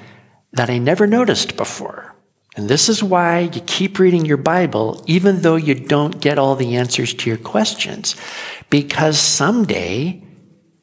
that 0.53 0.71
I 0.71 0.79
never 0.79 1.07
noticed 1.07 1.57
before. 1.57 2.15
And 2.57 2.69
this 2.69 2.89
is 2.89 3.03
why 3.03 3.41
you 3.41 3.61
keep 3.61 3.99
reading 3.99 4.27
your 4.27 4.37
Bible, 4.37 5.03
even 5.07 5.43
though 5.43 5.57
you 5.57 5.75
don't 5.75 6.21
get 6.21 6.39
all 6.39 6.57
the 6.57 6.77
answers 6.77 7.15
to 7.15 7.31
your 7.31 7.39
questions, 7.39 8.17
because 8.69 9.19
someday 9.19 10.23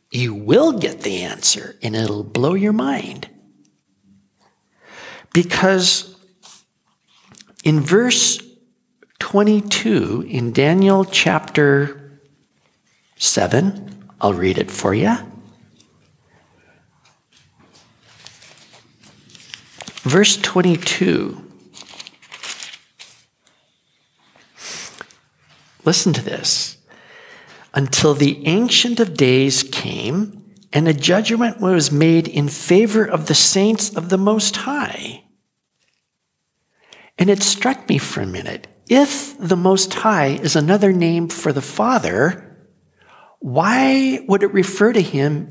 you 0.10 0.34
will 0.34 0.80
get 0.80 1.02
the 1.02 1.24
answer 1.24 1.76
and 1.84 1.96
it'll 1.96 2.24
blow 2.24 2.54
your 2.54 2.74
mind. 2.74 3.30
Because 5.38 6.18
in 7.64 7.80
verse 7.80 8.42
22 9.20 10.26
in 10.28 10.52
Daniel 10.52 11.06
chapter 11.06 12.20
7, 13.18 14.10
I'll 14.20 14.34
read 14.34 14.58
it 14.58 14.72
for 14.72 14.96
you. 14.96 15.16
Verse 20.02 20.38
22 20.38 21.46
Listen 25.86 26.14
to 26.14 26.22
this. 26.24 26.78
Until 27.76 28.16
the 28.16 28.44
Ancient 28.48 29.00
of 29.00 29.16
Days 29.16 29.62
came, 29.62 30.56
and 30.74 30.88
a 30.88 30.94
judgment 30.94 31.62
was 31.62 31.92
made 31.92 32.28
in 32.28 32.50
favor 32.50 33.06
of 33.06 33.28
the 33.28 33.36
saints 33.36 33.96
of 33.96 34.10
the 34.10 34.18
Most 34.18 34.56
High. 34.56 35.26
And 37.18 37.30
it 37.30 37.42
struck 37.42 37.90
me 37.90 37.98
for 37.98 38.22
a 38.22 38.28
minute. 38.28 38.68
If 38.90 39.38
the 39.38 39.58
Most 39.58 39.94
High 39.94 40.28
is 40.28 40.56
another 40.56 40.94
name 40.94 41.30
for 41.30 41.52
the 41.52 41.62
Father, 41.62 42.58
why 43.40 44.20
would 44.28 44.44
it 44.44 44.54
refer 44.54 44.94
to 44.94 45.02
him 45.02 45.50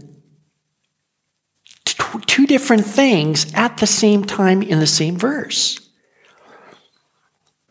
two 1.84 2.46
different 2.46 2.86
things 2.86 3.52
at 3.54 3.78
the 3.78 3.86
same 3.86 4.24
time 4.24 4.62
in 4.62 4.80
the 4.80 4.86
same 4.86 5.16
verse? 5.16 5.80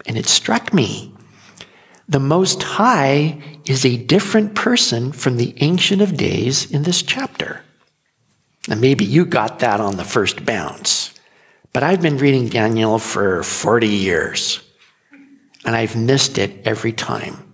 And 0.06 0.18
it 0.18 0.28
struck 0.28 0.74
me 0.74 1.16
The 2.08 2.20
Most 2.20 2.62
High 2.62 3.42
is 3.66 3.84
a 3.84 3.98
different 3.98 4.54
person 4.54 5.12
from 5.12 5.38
the 5.38 5.56
Ancient 5.62 6.02
of 6.02 6.16
Days 6.16 6.70
in 6.70 6.84
this 6.84 7.02
chapter. 7.02 7.64
And 8.70 8.80
maybe 8.80 9.04
you 9.06 9.26
got 9.26 9.60
that 9.60 9.80
on 9.80 9.98
the 9.98 10.04
first 10.04 10.46
bounce, 10.46 11.15
but 11.76 11.84
I've 11.84 12.02
been 12.02 12.18
reading 12.18 12.48
Daniel 12.48 13.00
for 13.00 13.44
40 13.44 13.86
years, 13.86 14.62
and 15.66 15.76
I've 15.76 15.94
missed 15.94 16.38
it 16.38 16.66
every 16.66 16.94
time. 16.94 17.54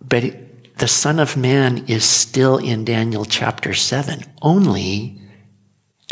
But 0.00 0.78
the 0.78 0.88
Son 0.88 1.18
of 1.18 1.36
Man 1.36 1.84
is 1.88 2.02
still 2.02 2.56
in 2.56 2.86
Daniel 2.86 3.26
chapter 3.26 3.74
7, 3.74 4.24
only 4.40 5.20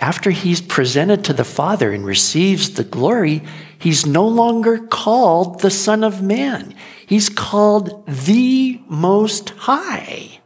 after 0.03 0.31
he's 0.33 0.61
presented 0.61 1.25
to 1.25 1.33
the 1.33 1.45
Father 1.45 1.93
and 1.93 2.05
receives 2.05 2.75
the 2.75 2.85
glory, 2.85 3.43
he's 3.79 4.05
no 4.05 4.29
longer 4.29 4.87
called 4.87 5.61
the 5.61 5.71
Son 5.71 6.05
of 6.05 6.23
Man. 6.23 6.75
He's 7.07 7.31
called 7.31 8.07
the 8.07 8.83
Most 8.87 9.49
High. 9.49 10.41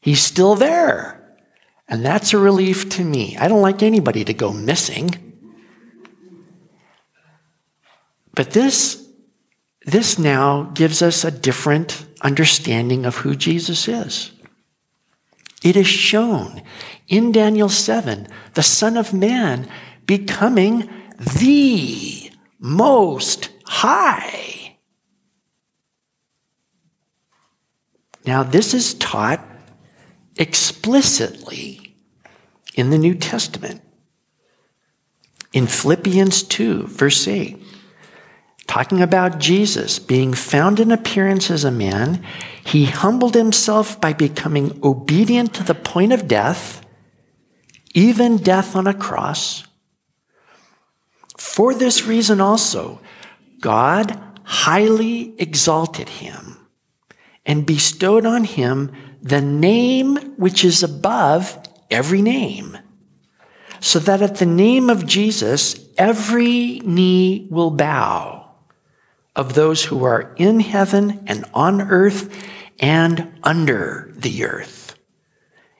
He's 0.00 0.22
still 0.22 0.54
there. 0.54 1.23
And 1.88 2.04
that's 2.04 2.32
a 2.32 2.38
relief 2.38 2.88
to 2.90 3.04
me. 3.04 3.36
I 3.36 3.48
don't 3.48 3.62
like 3.62 3.82
anybody 3.82 4.24
to 4.24 4.32
go 4.32 4.52
missing. 4.52 5.14
But 8.34 8.50
this, 8.50 9.06
this 9.84 10.18
now 10.18 10.70
gives 10.74 11.02
us 11.02 11.24
a 11.24 11.30
different 11.30 12.06
understanding 12.22 13.04
of 13.04 13.18
who 13.18 13.36
Jesus 13.36 13.86
is. 13.86 14.32
It 15.62 15.76
is 15.76 15.86
shown 15.86 16.62
in 17.08 17.32
Daniel 17.32 17.68
7, 17.68 18.26
the 18.54 18.62
Son 18.62 18.96
of 18.96 19.14
Man 19.14 19.68
becoming 20.06 20.88
the 21.18 22.30
most 22.58 23.50
high. 23.64 24.76
Now, 28.26 28.42
this 28.42 28.72
is 28.74 28.94
taught 28.94 29.40
explicitly 30.36 31.94
in 32.74 32.90
the 32.90 32.98
New 32.98 33.14
Testament. 33.14 33.80
In 35.52 35.66
Philippians 35.66 36.42
2, 36.42 36.88
verse 36.88 37.28
8, 37.28 37.62
talking 38.66 39.00
about 39.00 39.38
Jesus 39.38 40.00
being 40.00 40.32
found 40.32 40.80
in 40.80 40.90
appearance 40.90 41.50
as 41.50 41.62
a 41.62 41.70
man, 41.70 42.24
he 42.64 42.86
humbled 42.86 43.34
himself 43.34 44.00
by 44.00 44.12
becoming 44.12 44.80
obedient 44.82 45.54
to 45.54 45.62
the 45.62 45.74
point 45.74 46.12
of 46.12 46.26
death, 46.26 46.84
even 47.94 48.38
death 48.38 48.74
on 48.74 48.88
a 48.88 48.94
cross. 48.94 49.64
For 51.38 51.72
this 51.72 52.04
reason 52.04 52.40
also, 52.40 53.00
God 53.60 54.20
highly 54.42 55.34
exalted 55.38 56.08
him 56.08 56.58
and 57.46 57.64
bestowed 57.64 58.26
on 58.26 58.44
him 58.44 58.90
the 59.24 59.40
name 59.40 60.16
which 60.36 60.64
is 60.64 60.82
above 60.82 61.58
every 61.90 62.20
name, 62.20 62.78
so 63.80 63.98
that 63.98 64.20
at 64.20 64.36
the 64.36 64.46
name 64.46 64.90
of 64.90 65.06
Jesus, 65.06 65.88
every 65.96 66.80
knee 66.80 67.48
will 67.50 67.70
bow 67.70 68.50
of 69.34 69.54
those 69.54 69.86
who 69.86 70.04
are 70.04 70.34
in 70.36 70.60
heaven 70.60 71.24
and 71.26 71.44
on 71.54 71.80
earth 71.80 72.46
and 72.78 73.32
under 73.42 74.12
the 74.14 74.44
earth, 74.44 74.94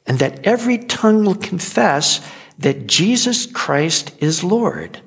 and 0.07 0.19
that 0.19 0.47
every 0.47 0.79
tongue 0.79 1.25
will 1.25 1.35
confess 1.35 2.27
that 2.59 2.87
Jesus 2.87 3.45
Christ 3.45 4.13
is 4.19 4.43
Lord 4.43 5.01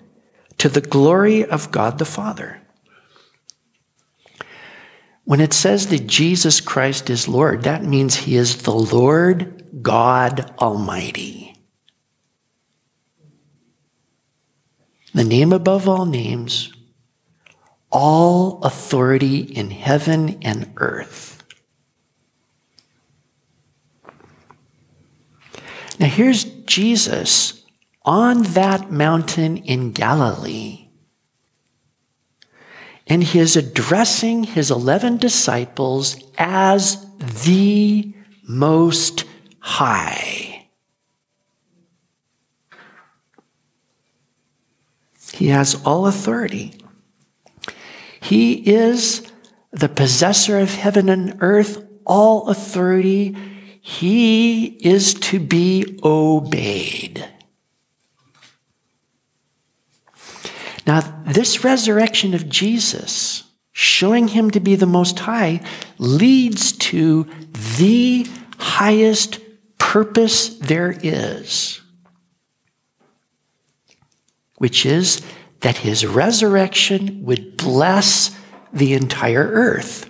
to 0.60 0.69
the 0.69 0.82
glory 0.82 1.43
of 1.43 1.71
God 1.71 1.97
the 1.97 2.06
Father. 2.06 2.62
When 5.28 5.42
it 5.42 5.52
says 5.52 5.88
that 5.88 6.08
Jesus 6.08 6.62
Christ 6.62 7.10
is 7.10 7.28
Lord, 7.28 7.63
that 7.63 7.84
means 7.84 8.16
he 8.16 8.38
is 8.38 8.63
the 8.63 8.74
Lord 8.74 9.68
God 9.82 10.54
Almighty. 10.58 11.54
The 15.13 15.26
name 15.26 15.52
above 15.52 15.86
all 15.86 16.06
names, 16.06 16.72
all 17.92 18.63
authority 18.63 19.40
in 19.40 19.70
heaven 19.72 20.38
and 20.44 20.72
earth. 20.78 21.44
Now, 26.00 26.08
here's 26.08 26.46
Jesus 26.46 27.66
on 28.06 28.44
that 28.44 28.94
mountain 28.94 29.58
in 29.58 29.92
Galilee. 29.92 30.87
And 33.10 33.24
he 33.24 33.39
is 33.39 33.56
addressing 33.56 34.43
his 34.43 34.70
11 34.70 35.17
disciples 35.17 36.17
as 36.38 37.06
the 37.46 38.13
most 38.48 39.24
high. 39.60 40.67
He 45.34 45.48
has 45.48 45.82
all 45.86 46.08
authority. 46.08 46.74
He 48.20 48.54
is 48.67 49.32
the 49.72 49.89
possessor 49.89 50.60
of 50.60 50.74
heaven 50.74 51.10
and 51.10 51.38
earth, 51.39 51.86
all 52.06 52.50
authority. 52.50 53.36
He 53.82 54.65
is 54.65 55.13
to 55.13 55.39
be 55.39 56.00
obeyed. 56.04 57.30
Now, 60.88 61.02
this 61.26 61.65
resurrection 61.65 62.34
of 62.34 62.47
Jesus, 62.47 63.43
showing 63.73 64.30
him 64.30 64.50
to 64.52 64.62
be 64.62 64.76
the 64.76 64.86
Most 64.86 65.19
High, 65.19 65.60
leads 65.97 66.71
to 66.71 67.28
the 67.78 68.26
highest 68.58 69.39
purpose 69.78 70.58
there 70.60 70.97
is, 71.04 71.82
which 74.56 74.86
is 74.86 75.21
that 75.60 75.78
his 75.78 76.06
resurrection 76.06 77.23
would 77.26 77.58
bless 77.58 78.39
the 78.71 78.93
entire 78.93 79.43
earth. 79.43 80.10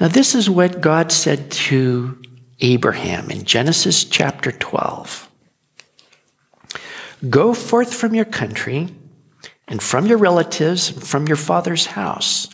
Now, 0.00 0.08
this 0.08 0.34
is 0.34 0.50
what 0.50 0.80
God 0.80 1.12
said 1.12 1.50
to 1.52 2.20
Abraham 2.60 3.30
in 3.30 3.44
Genesis 3.44 4.04
chapter 4.04 4.50
12 4.50 5.27
Go 7.28 7.52
forth 7.54 7.94
from 7.94 8.14
your 8.14 8.24
country 8.24 8.88
and 9.66 9.82
from 9.82 10.06
your 10.06 10.18
relatives 10.18 10.90
and 10.90 11.02
from 11.02 11.26
your 11.26 11.36
father's 11.36 11.86
house 11.86 12.48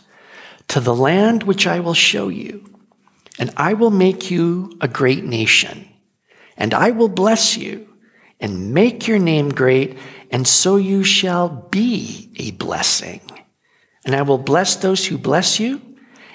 to 0.68 0.80
the 0.80 0.94
land 0.94 1.42
which 1.42 1.66
I 1.66 1.80
will 1.80 1.94
show 1.94 2.28
you, 2.28 2.64
and 3.38 3.50
I 3.56 3.74
will 3.74 3.90
make 3.90 4.30
you 4.30 4.76
a 4.80 4.88
great 4.88 5.24
nation, 5.24 5.88
and 6.56 6.72
I 6.72 6.90
will 6.90 7.10
bless 7.10 7.56
you 7.56 7.88
and 8.40 8.72
make 8.72 9.06
your 9.06 9.18
name 9.18 9.50
great, 9.50 9.98
and 10.30 10.48
so 10.48 10.76
you 10.76 11.04
shall 11.04 11.48
be 11.48 12.32
a 12.36 12.52
blessing. 12.52 13.20
And 14.04 14.14
I 14.14 14.22
will 14.22 14.38
bless 14.38 14.76
those 14.76 15.06
who 15.06 15.18
bless 15.18 15.60
you, 15.60 15.80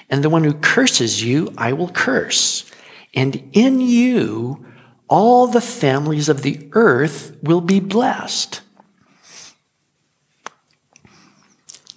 and 0.08 0.24
the 0.24 0.30
one 0.30 0.44
who 0.44 0.54
curses 0.54 1.22
you, 1.22 1.52
I 1.58 1.72
will 1.72 1.90
curse. 1.90 2.70
And 3.14 3.50
in 3.52 3.80
you, 3.80 4.66
all 5.10 5.48
the 5.48 5.60
families 5.60 6.28
of 6.28 6.42
the 6.42 6.68
earth 6.72 7.36
will 7.42 7.60
be 7.60 7.80
blessed. 7.80 8.62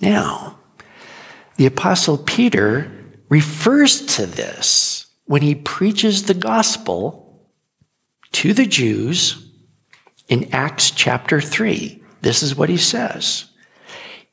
Now, 0.01 0.57
the 1.55 1.67
Apostle 1.67 2.17
Peter 2.17 2.91
refers 3.29 4.05
to 4.17 4.25
this 4.25 5.05
when 5.25 5.43
he 5.43 5.53
preaches 5.55 6.23
the 6.23 6.33
gospel 6.33 7.47
to 8.33 8.51
the 8.51 8.65
Jews 8.65 9.47
in 10.27 10.51
Acts 10.51 10.89
chapter 10.89 11.39
3. 11.39 12.03
This 12.21 12.41
is 12.41 12.55
what 12.55 12.69
he 12.69 12.77
says 12.77 13.45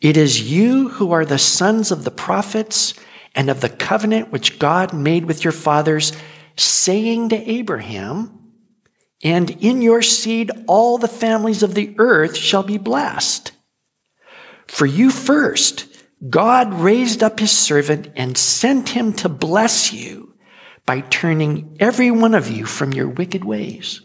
It 0.01 0.17
is 0.17 0.51
you 0.51 0.89
who 0.89 1.13
are 1.13 1.27
the 1.27 1.39
sons 1.39 1.93
of 1.93 2.05
the 2.05 2.11
prophets 2.11 2.95
and 3.35 3.51
of 3.51 3.61
the 3.61 3.69
covenant 3.69 4.33
which 4.33 4.59
God 4.59 4.95
made 4.95 5.27
with 5.27 5.45
your 5.45 5.53
fathers, 5.53 6.13
saying 6.57 7.29
to 7.29 7.51
Abraham, 7.51 8.40
and 9.23 9.51
in 9.63 9.83
your 9.83 10.03
seed 10.03 10.51
all 10.67 10.99
the 10.99 11.09
families 11.09 11.63
of 11.63 11.75
the 11.75 11.95
earth 11.99 12.37
shall 12.37 12.63
be 12.63 12.79
blessed. 12.79 13.53
For 14.67 14.87
you 14.87 15.11
first, 15.11 15.87
God 16.29 16.75
raised 16.75 17.23
up 17.23 17.41
his 17.41 17.51
servant 17.51 18.09
and 18.17 18.37
sent 18.37 18.91
him 18.91 19.13
to 19.15 19.29
bless 19.29 19.93
you 19.93 20.35
by 20.87 21.01
turning 21.01 21.77
every 21.81 22.11
one 22.11 22.35
of 22.35 22.51
you 22.51 22.67
from 22.67 22.93
your 22.93 23.09
wicked 23.09 23.45
ways 23.45 24.03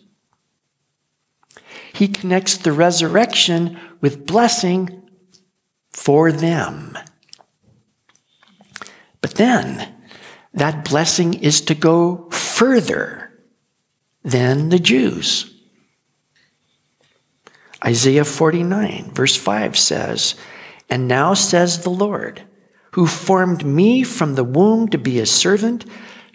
he 1.95 2.09
connects 2.09 2.57
the 2.57 2.73
resurrection 2.73 3.79
with 4.01 4.25
blessing 4.27 5.01
for 5.91 6.29
them. 6.29 6.97
But 9.21 9.35
then, 9.35 9.95
that 10.53 10.83
blessing 10.83 11.35
is 11.35 11.61
to 11.61 11.73
go 11.73 12.29
further 12.31 13.24
than 14.25 14.69
the 14.69 14.79
Jews. 14.79 15.53
Isaiah 17.85 18.25
49, 18.25 19.11
verse 19.13 19.35
5 19.35 19.77
says, 19.77 20.35
And 20.89 21.07
now 21.07 21.35
says 21.35 21.83
the 21.83 21.91
Lord, 21.91 22.43
who 22.93 23.05
formed 23.05 23.63
me 23.63 24.01
from 24.01 24.33
the 24.33 24.43
womb 24.43 24.87
to 24.89 24.97
be 24.97 25.19
a 25.19 25.27
servant, 25.27 25.85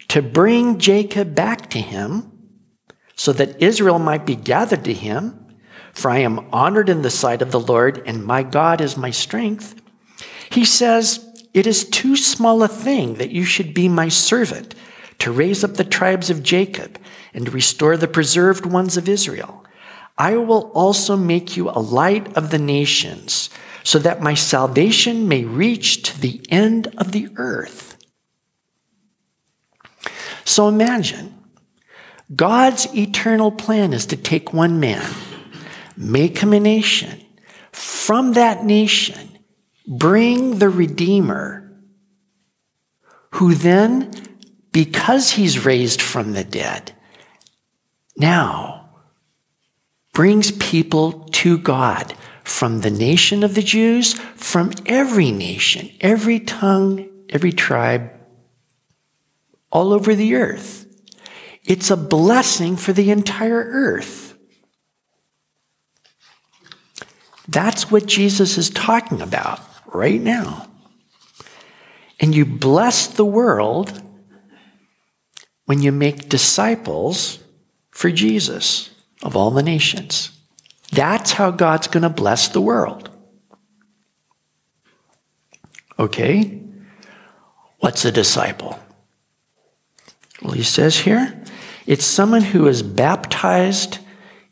to 0.07 0.21
bring 0.21 0.79
Jacob 0.79 1.35
back 1.35 1.69
to 1.71 1.79
him, 1.79 2.31
so 3.15 3.33
that 3.33 3.61
Israel 3.61 3.99
might 3.99 4.25
be 4.25 4.35
gathered 4.35 4.85
to 4.85 4.93
him. 4.93 5.37
For 5.93 6.09
I 6.09 6.19
am 6.19 6.47
honored 6.53 6.87
in 6.87 7.01
the 7.01 7.09
sight 7.09 7.41
of 7.41 7.51
the 7.51 7.59
Lord, 7.59 8.01
and 8.05 8.23
my 8.23 8.43
God 8.43 8.79
is 8.79 8.95
my 8.95 9.11
strength. 9.11 9.81
He 10.49 10.63
says, 10.63 11.27
It 11.53 11.67
is 11.67 11.89
too 11.89 12.15
small 12.15 12.63
a 12.63 12.69
thing 12.69 13.15
that 13.15 13.31
you 13.31 13.43
should 13.43 13.73
be 13.73 13.89
my 13.89 14.07
servant 14.07 14.73
to 15.19 15.31
raise 15.31 15.65
up 15.65 15.73
the 15.73 15.83
tribes 15.83 16.29
of 16.29 16.41
Jacob 16.41 16.97
and 17.33 17.53
restore 17.53 17.97
the 17.97 18.07
preserved 18.07 18.65
ones 18.65 18.97
of 18.97 19.09
Israel. 19.09 19.65
I 20.17 20.37
will 20.37 20.71
also 20.73 21.15
make 21.15 21.55
you 21.57 21.69
a 21.69 21.79
light 21.79 22.35
of 22.37 22.51
the 22.51 22.59
nations, 22.59 23.49
so 23.83 23.97
that 23.99 24.21
my 24.21 24.35
salvation 24.35 25.27
may 25.27 25.43
reach 25.43 26.03
to 26.03 26.19
the 26.19 26.45
end 26.49 26.93
of 26.97 27.11
the 27.11 27.29
earth. 27.37 27.97
So 30.45 30.67
imagine 30.67 31.33
God's 32.35 32.93
eternal 32.95 33.51
plan 33.51 33.93
is 33.93 34.05
to 34.07 34.15
take 34.15 34.53
one 34.53 34.79
man, 34.79 35.09
make 35.97 36.37
him 36.37 36.53
a 36.53 36.59
nation, 36.59 37.19
from 37.71 38.33
that 38.33 38.63
nation, 38.63 39.39
bring 39.87 40.59
the 40.59 40.69
Redeemer, 40.69 41.71
who 43.31 43.55
then, 43.55 44.11
because 44.71 45.31
he's 45.31 45.65
raised 45.65 46.01
from 46.01 46.33
the 46.33 46.43
dead, 46.43 46.93
now 48.21 48.89
brings 50.13 50.51
people 50.51 51.11
to 51.31 51.57
God 51.57 52.13
from 52.43 52.81
the 52.81 52.89
nation 52.89 53.43
of 53.43 53.55
the 53.55 53.61
Jews, 53.61 54.13
from 54.35 54.71
every 54.85 55.31
nation, 55.31 55.89
every 55.99 56.39
tongue, 56.39 57.09
every 57.29 57.51
tribe, 57.51 58.11
all 59.71 59.93
over 59.93 60.15
the 60.15 60.35
earth. 60.35 60.85
It's 61.63 61.91
a 61.91 61.97
blessing 61.97 62.75
for 62.77 62.93
the 62.93 63.11
entire 63.11 63.63
earth. 63.71 64.37
That's 67.47 67.91
what 67.91 68.05
Jesus 68.05 68.57
is 68.57 68.69
talking 68.69 69.21
about 69.21 69.59
right 69.85 70.21
now. 70.21 70.67
And 72.19 72.35
you 72.35 72.45
bless 72.45 73.07
the 73.07 73.25
world 73.25 74.01
when 75.65 75.81
you 75.81 75.91
make 75.91 76.29
disciples 76.29 77.40
for 78.01 78.09
Jesus 78.09 78.89
of 79.21 79.35
all 79.35 79.51
the 79.51 79.61
nations. 79.61 80.31
That's 80.91 81.33
how 81.33 81.51
God's 81.51 81.87
going 81.87 82.01
to 82.01 82.09
bless 82.09 82.47
the 82.47 82.59
world. 82.59 83.11
Okay? 85.99 86.63
What's 87.77 88.03
a 88.03 88.11
disciple? 88.11 88.79
Well, 90.41 90.53
he 90.53 90.63
says 90.63 91.01
here 91.01 91.43
it's 91.85 92.03
someone 92.03 92.41
who 92.41 92.67
is 92.67 92.81
baptized 92.81 93.99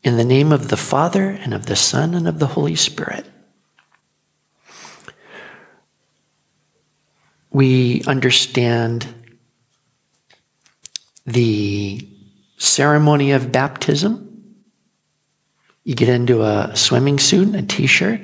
in 0.03 0.17
the 0.17 0.23
name 0.23 0.51
of 0.51 0.67
the 0.67 0.77
Father 0.77 1.31
and 1.31 1.51
of 1.51 1.65
the 1.65 1.75
Son 1.75 2.13
and 2.13 2.27
of 2.27 2.37
the 2.37 2.47
Holy 2.47 2.75
Spirit. 2.75 3.25
We 7.51 8.03
understand 8.03 9.07
the 11.25 12.08
ceremony 12.59 13.31
of 13.31 13.51
baptism. 13.51 14.25
You 15.83 15.95
get 15.95 16.09
into 16.09 16.43
a 16.43 16.75
swimming 16.75 17.17
suit 17.17 17.47
and 17.47 17.55
a 17.55 17.61
t 17.63 17.87
shirt, 17.87 18.21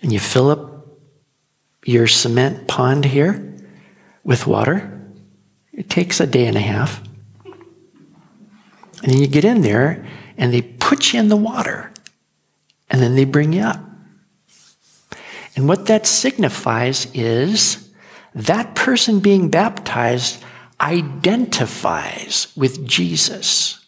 and 0.00 0.12
you 0.12 0.18
fill 0.18 0.48
up 0.48 0.86
your 1.84 2.06
cement 2.06 2.66
pond 2.66 3.04
here 3.04 3.54
with 4.24 4.46
water. 4.46 4.92
It 5.72 5.90
takes 5.90 6.20
a 6.20 6.26
day 6.26 6.46
and 6.46 6.56
a 6.56 6.60
half. 6.60 7.02
And 9.02 9.12
then 9.12 9.20
you 9.20 9.26
get 9.26 9.44
in 9.44 9.60
there, 9.60 10.06
and 10.38 10.52
they 10.52 10.62
put 10.62 11.12
you 11.12 11.20
in 11.20 11.28
the 11.28 11.36
water, 11.36 11.92
and 12.88 13.02
then 13.02 13.14
they 13.14 13.24
bring 13.24 13.52
you 13.52 13.62
up. 13.62 13.80
And 15.54 15.68
what 15.68 15.86
that 15.86 16.06
signifies 16.06 17.06
is 17.12 17.90
that 18.34 18.74
person 18.74 19.20
being 19.20 19.48
baptized 19.48 20.42
identifies 20.80 22.52
with 22.56 22.86
Jesus, 22.86 23.84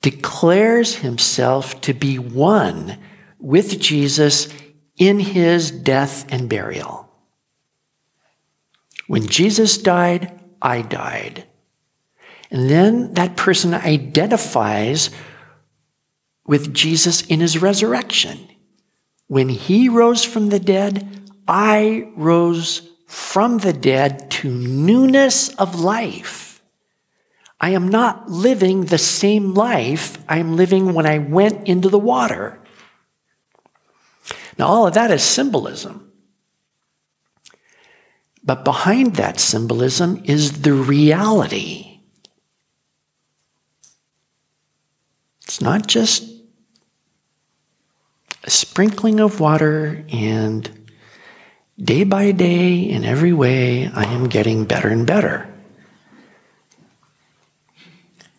declares 0.00 0.96
himself 0.96 1.80
to 1.82 1.92
be 1.92 2.18
one 2.18 2.98
with 3.38 3.80
Jesus 3.80 4.48
in 4.96 5.18
his 5.20 5.70
death 5.70 6.26
and 6.30 6.48
burial. 6.48 7.08
When 9.06 9.26
Jesus 9.26 9.78
died, 9.78 10.38
I 10.62 10.82
died. 10.82 11.46
And 12.50 12.68
then 12.68 13.14
that 13.14 13.36
person 13.36 13.74
identifies 13.74 15.10
with 16.46 16.74
Jesus 16.74 17.22
in 17.22 17.40
his 17.40 17.60
resurrection. 17.60 18.48
When 19.28 19.48
he 19.48 19.88
rose 19.88 20.24
from 20.24 20.48
the 20.48 20.58
dead, 20.58 21.30
I 21.46 22.10
rose 22.16 22.89
from 23.10 23.58
the 23.58 23.72
dead 23.72 24.30
to 24.30 24.48
newness 24.48 25.48
of 25.56 25.80
life. 25.80 26.62
I 27.60 27.70
am 27.70 27.88
not 27.88 28.30
living 28.30 28.84
the 28.84 28.98
same 28.98 29.52
life 29.52 30.16
I 30.28 30.38
am 30.38 30.54
living 30.54 30.94
when 30.94 31.06
I 31.06 31.18
went 31.18 31.66
into 31.66 31.88
the 31.88 31.98
water. 31.98 32.60
Now, 34.56 34.68
all 34.68 34.86
of 34.86 34.94
that 34.94 35.10
is 35.10 35.24
symbolism. 35.24 36.12
But 38.44 38.64
behind 38.64 39.16
that 39.16 39.40
symbolism 39.40 40.22
is 40.24 40.62
the 40.62 40.72
reality. 40.72 42.02
It's 45.42 45.60
not 45.60 45.88
just 45.88 46.30
a 48.44 48.50
sprinkling 48.50 49.18
of 49.18 49.40
water 49.40 50.04
and 50.12 50.79
day 51.82 52.04
by 52.04 52.32
day, 52.32 52.78
in 52.78 53.04
every 53.04 53.32
way, 53.32 53.88
I 53.88 54.04
am 54.04 54.28
getting 54.28 54.64
better 54.64 54.88
and 54.88 55.06
better. 55.06 55.52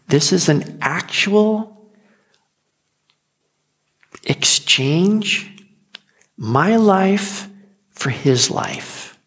This 0.08 0.32
is 0.32 0.49
an 0.49 0.77
actual 0.82 1.89
exchange, 4.23 5.63
my 6.38 6.75
life 6.75 7.47
for 7.91 8.10
his 8.10 8.51
life. 8.51 9.17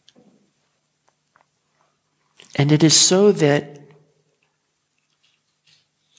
And 2.57 2.71
it 2.71 2.85
is 2.85 2.95
so 2.95 3.33
that 3.33 3.81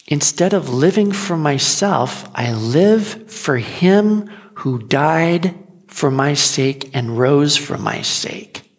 instead 0.07 0.53
of 0.53 0.69
living 0.69 1.11
for 1.11 1.37
myself, 1.37 2.29
I 2.35 2.53
live 2.53 3.31
for 3.31 3.57
him 3.57 4.27
who 4.55 4.79
died 4.79 5.64
for 5.95 6.11
my 6.11 6.33
sake 6.33 6.89
and 6.93 7.17
rose 7.17 7.55
for 7.55 7.77
my 7.77 8.01
sake. 8.01 8.69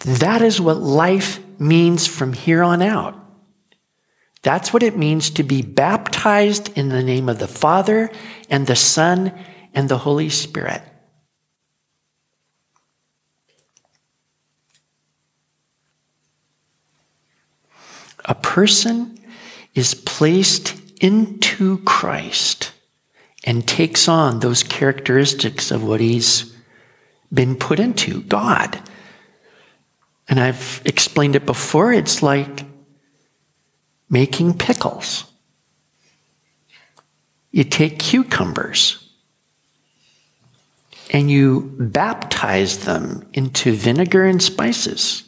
That 0.00 0.42
is 0.42 0.60
what 0.60 0.78
life 0.78 1.38
means 1.60 2.08
from 2.08 2.32
here 2.32 2.60
on 2.60 2.82
out. 2.82 3.14
That's 4.42 4.72
what 4.72 4.82
it 4.82 4.98
means 4.98 5.30
to 5.30 5.44
be 5.44 5.62
baptized 5.62 6.76
in 6.76 6.88
the 6.88 7.04
name 7.04 7.28
of 7.28 7.38
the 7.38 7.46
Father 7.46 8.10
and 8.50 8.66
the 8.66 8.74
Son 8.74 9.32
and 9.74 9.88
the 9.88 9.98
Holy 9.98 10.28
Spirit. 10.28 10.82
A 18.24 18.34
person 18.34 19.20
is 19.76 19.94
placed 19.94 20.74
into 21.00 21.78
Christ 21.84 22.73
and 23.44 23.68
takes 23.68 24.08
on 24.08 24.40
those 24.40 24.62
characteristics 24.62 25.70
of 25.70 25.84
what 25.84 26.00
he's 26.00 26.56
been 27.32 27.54
put 27.54 27.78
into 27.78 28.22
God. 28.22 28.80
And 30.28 30.40
I've 30.40 30.80
explained 30.86 31.36
it 31.36 31.44
before. 31.44 31.92
It's 31.92 32.22
like 32.22 32.64
making 34.08 34.56
pickles. 34.56 35.24
You 37.50 37.64
take 37.64 37.98
cucumbers 37.98 39.06
and 41.10 41.30
you 41.30 41.74
baptize 41.78 42.84
them 42.84 43.28
into 43.34 43.74
vinegar 43.74 44.24
and 44.24 44.42
spices. 44.42 45.22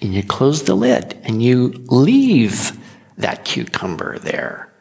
And 0.00 0.12
you 0.12 0.24
close 0.24 0.64
the 0.64 0.74
lid 0.74 1.16
and 1.22 1.40
you 1.40 1.68
leave 1.86 2.76
that 3.16 3.44
cucumber 3.44 4.18
there. 4.18 4.71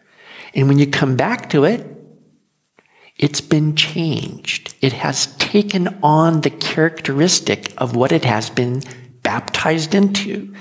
And 0.53 0.67
when 0.67 0.79
you 0.79 0.87
come 0.87 1.15
back 1.15 1.49
to 1.51 1.63
it, 1.63 1.87
it's 3.17 3.41
been 3.41 3.75
changed. 3.75 4.75
It 4.81 4.93
has 4.93 5.35
taken 5.37 5.99
on 6.01 6.41
the 6.41 6.49
characteristic 6.49 7.73
of 7.77 7.95
what 7.95 8.11
it 8.11 8.25
has 8.25 8.49
been 8.49 8.81
baptized 9.21 9.93
into 9.93 10.53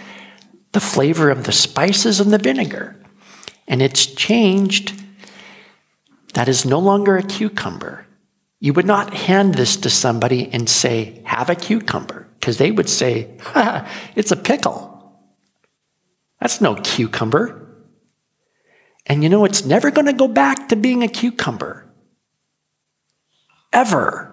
the 0.72 0.80
flavor 0.80 1.30
of 1.30 1.44
the 1.44 1.52
spices 1.52 2.20
and 2.20 2.32
the 2.32 2.38
vinegar. 2.38 2.96
and 3.66 3.80
it's 3.82 4.04
changed. 4.06 5.00
That 6.34 6.48
is 6.48 6.64
no 6.64 6.80
longer 6.80 7.16
a 7.16 7.22
cucumber. 7.22 8.04
You 8.58 8.72
would 8.72 8.84
not 8.84 9.14
hand 9.14 9.54
this 9.54 9.76
to 9.76 9.90
somebody 9.90 10.50
and 10.52 10.68
say, 10.68 11.22
Have 11.24 11.48
a 11.48 11.54
cucumber, 11.54 12.28
because 12.34 12.58
they 12.58 12.72
would 12.72 12.88
say, 12.88 13.38
It's 14.16 14.32
a 14.32 14.36
pickle. 14.36 15.22
That's 16.40 16.60
no 16.60 16.74
cucumber. 16.74 17.69
And 19.06 19.22
you 19.22 19.28
know, 19.28 19.44
it's 19.44 19.64
never 19.64 19.90
going 19.90 20.06
to 20.06 20.12
go 20.12 20.28
back 20.28 20.68
to 20.68 20.76
being 20.76 21.02
a 21.02 21.08
cucumber. 21.08 21.86
Ever. 23.72 24.30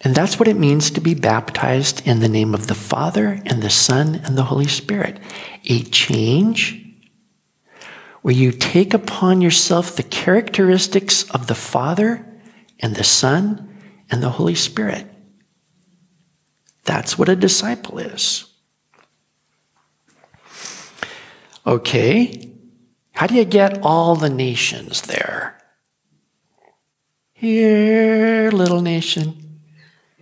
And 0.00 0.14
that's 0.14 0.38
what 0.38 0.48
it 0.48 0.58
means 0.58 0.90
to 0.90 1.00
be 1.00 1.14
baptized 1.14 2.06
in 2.06 2.20
the 2.20 2.28
name 2.28 2.54
of 2.54 2.66
the 2.66 2.74
Father 2.74 3.40
and 3.46 3.62
the 3.62 3.70
Son 3.70 4.20
and 4.24 4.36
the 4.36 4.44
Holy 4.44 4.68
Spirit. 4.68 5.18
A 5.64 5.82
change 5.84 6.84
where 8.20 8.34
you 8.34 8.52
take 8.52 8.92
upon 8.92 9.40
yourself 9.40 9.96
the 9.96 10.02
characteristics 10.02 11.28
of 11.30 11.46
the 11.46 11.54
Father 11.54 12.26
and 12.80 12.96
the 12.96 13.04
Son 13.04 13.78
and 14.10 14.22
the 14.22 14.30
Holy 14.30 14.54
Spirit. 14.54 15.06
That's 16.84 17.18
what 17.18 17.30
a 17.30 17.36
disciple 17.36 17.98
is. 17.98 18.53
Okay, 21.66 22.50
how 23.12 23.26
do 23.26 23.34
you 23.34 23.44
get 23.44 23.80
all 23.82 24.16
the 24.16 24.28
nations 24.28 25.02
there? 25.02 25.58
Here, 27.32 28.50
little 28.50 28.82
nation. 28.82 29.60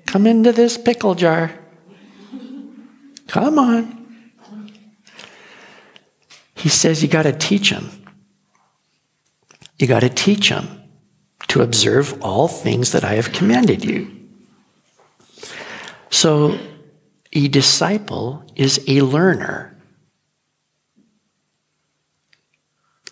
Come 0.06 0.26
into 0.26 0.52
this 0.52 0.78
pickle 0.78 1.14
jar. 1.14 1.52
Come 3.26 3.58
on. 3.58 4.02
He 6.54 6.68
says 6.68 7.02
you 7.02 7.08
got 7.08 7.22
to 7.22 7.32
teach 7.32 7.70
them. 7.70 7.90
You 9.78 9.86
got 9.88 10.00
to 10.00 10.08
teach 10.08 10.48
them 10.50 10.82
to 11.48 11.62
observe 11.62 12.22
all 12.22 12.46
things 12.46 12.92
that 12.92 13.04
I 13.04 13.14
have 13.14 13.32
commanded 13.32 13.84
you. 13.84 14.10
So, 16.10 16.58
a 17.32 17.48
disciple 17.48 18.44
is 18.54 18.84
a 18.86 19.00
learner. 19.00 19.71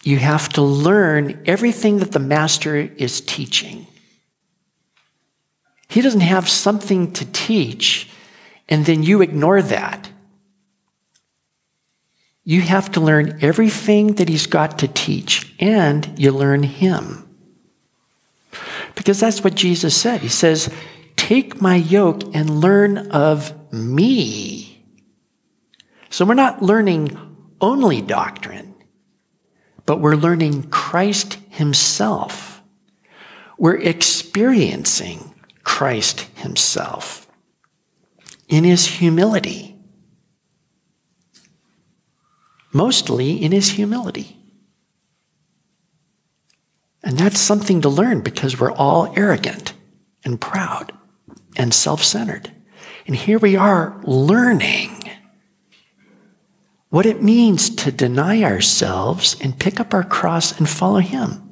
You 0.02 0.18
have 0.18 0.48
to 0.50 0.62
learn 0.62 1.42
everything 1.46 1.98
that 1.98 2.12
the 2.12 2.18
master 2.18 2.76
is 2.76 3.20
teaching. 3.20 3.86
He 5.88 6.00
doesn't 6.00 6.20
have 6.20 6.48
something 6.48 7.12
to 7.12 7.24
teach, 7.32 8.08
and 8.68 8.86
then 8.86 9.02
you 9.02 9.20
ignore 9.22 9.60
that. 9.60 10.10
You 12.44 12.62
have 12.62 12.90
to 12.92 13.00
learn 13.00 13.38
everything 13.42 14.14
that 14.14 14.28
he's 14.28 14.46
got 14.46 14.78
to 14.78 14.88
teach, 14.88 15.54
and 15.60 16.18
you 16.18 16.30
learn 16.30 16.62
him. 16.62 17.28
Because 18.94 19.20
that's 19.20 19.44
what 19.44 19.54
Jesus 19.54 19.96
said. 19.96 20.20
He 20.20 20.28
says, 20.28 20.72
Take 21.16 21.60
my 21.60 21.76
yoke 21.76 22.22
and 22.34 22.60
learn 22.60 23.10
of 23.10 23.72
me. 23.72 24.84
So 26.08 26.24
we're 26.24 26.34
not 26.34 26.62
learning 26.62 27.16
only 27.60 28.00
doctrine, 28.00 28.69
but 29.90 29.98
we're 29.98 30.14
learning 30.14 30.62
Christ 30.70 31.36
himself. 31.48 32.62
We're 33.58 33.80
experiencing 33.80 35.34
Christ 35.64 36.28
himself 36.36 37.26
in 38.48 38.62
his 38.62 38.86
humility. 38.86 39.76
Mostly 42.72 43.32
in 43.42 43.50
his 43.50 43.70
humility. 43.70 44.36
And 47.02 47.18
that's 47.18 47.40
something 47.40 47.80
to 47.80 47.88
learn 47.88 48.20
because 48.20 48.60
we're 48.60 48.70
all 48.70 49.12
arrogant 49.16 49.72
and 50.24 50.40
proud 50.40 50.92
and 51.56 51.74
self 51.74 52.04
centered. 52.04 52.52
And 53.08 53.16
here 53.16 53.40
we 53.40 53.56
are 53.56 54.00
learning 54.04 54.99
what 56.90 57.06
it 57.06 57.22
means 57.22 57.70
to 57.70 57.92
deny 57.92 58.42
ourselves 58.42 59.36
and 59.40 59.58
pick 59.58 59.80
up 59.80 59.94
our 59.94 60.04
cross 60.04 60.58
and 60.58 60.68
follow 60.68 60.98
him. 60.98 61.46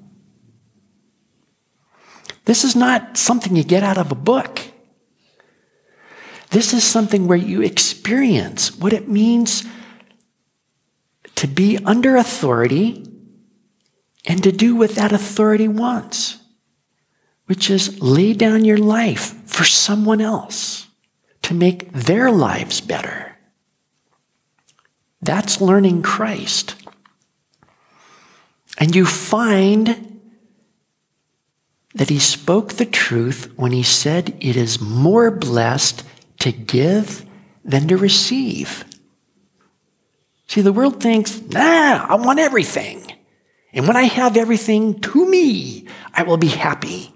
This 2.44 2.64
is 2.64 2.74
not 2.74 3.16
something 3.16 3.54
you 3.54 3.64
get 3.64 3.82
out 3.82 3.98
of 3.98 4.10
a 4.10 4.16
book. 4.16 4.60
This 6.50 6.72
is 6.72 6.82
something 6.82 7.28
where 7.28 7.38
you 7.38 7.62
experience 7.62 8.76
what 8.76 8.92
it 8.92 9.08
means 9.08 9.64
to 11.36 11.46
be 11.46 11.78
under 11.84 12.16
authority 12.16 13.04
and 14.26 14.42
to 14.42 14.50
do 14.50 14.74
what 14.74 14.90
that 14.90 15.12
authority 15.12 15.68
wants, 15.68 16.38
which 17.46 17.70
is 17.70 18.00
lay 18.02 18.32
down 18.32 18.64
your 18.64 18.78
life 18.78 19.34
for 19.46 19.64
someone 19.64 20.20
else 20.20 20.88
to 21.42 21.54
make 21.54 21.92
their 21.92 22.30
lives 22.30 22.80
better. 22.80 23.27
That's 25.20 25.60
learning 25.60 26.02
Christ. 26.02 26.74
And 28.78 28.94
you 28.94 29.04
find 29.06 30.20
that 31.94 32.10
he 32.10 32.18
spoke 32.18 32.74
the 32.74 32.86
truth 32.86 33.52
when 33.56 33.72
he 33.72 33.82
said 33.82 34.36
it 34.40 34.56
is 34.56 34.80
more 34.80 35.30
blessed 35.30 36.04
to 36.38 36.52
give 36.52 37.24
than 37.64 37.88
to 37.88 37.96
receive. 37.96 38.84
See, 40.46 40.60
the 40.60 40.72
world 40.72 41.02
thinks, 41.02 41.42
nah, 41.42 42.06
I 42.08 42.14
want 42.14 42.38
everything. 42.38 43.12
And 43.72 43.86
when 43.86 43.96
I 43.96 44.04
have 44.04 44.36
everything 44.36 45.00
to 45.00 45.28
me, 45.28 45.86
I 46.14 46.22
will 46.22 46.36
be 46.36 46.48
happy. 46.48 47.12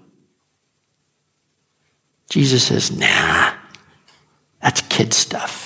Jesus 2.29 2.65
says, 2.65 2.91
nah, 2.91 3.53
that's 4.61 4.81
kid 4.81 5.13
stuff. 5.13 5.62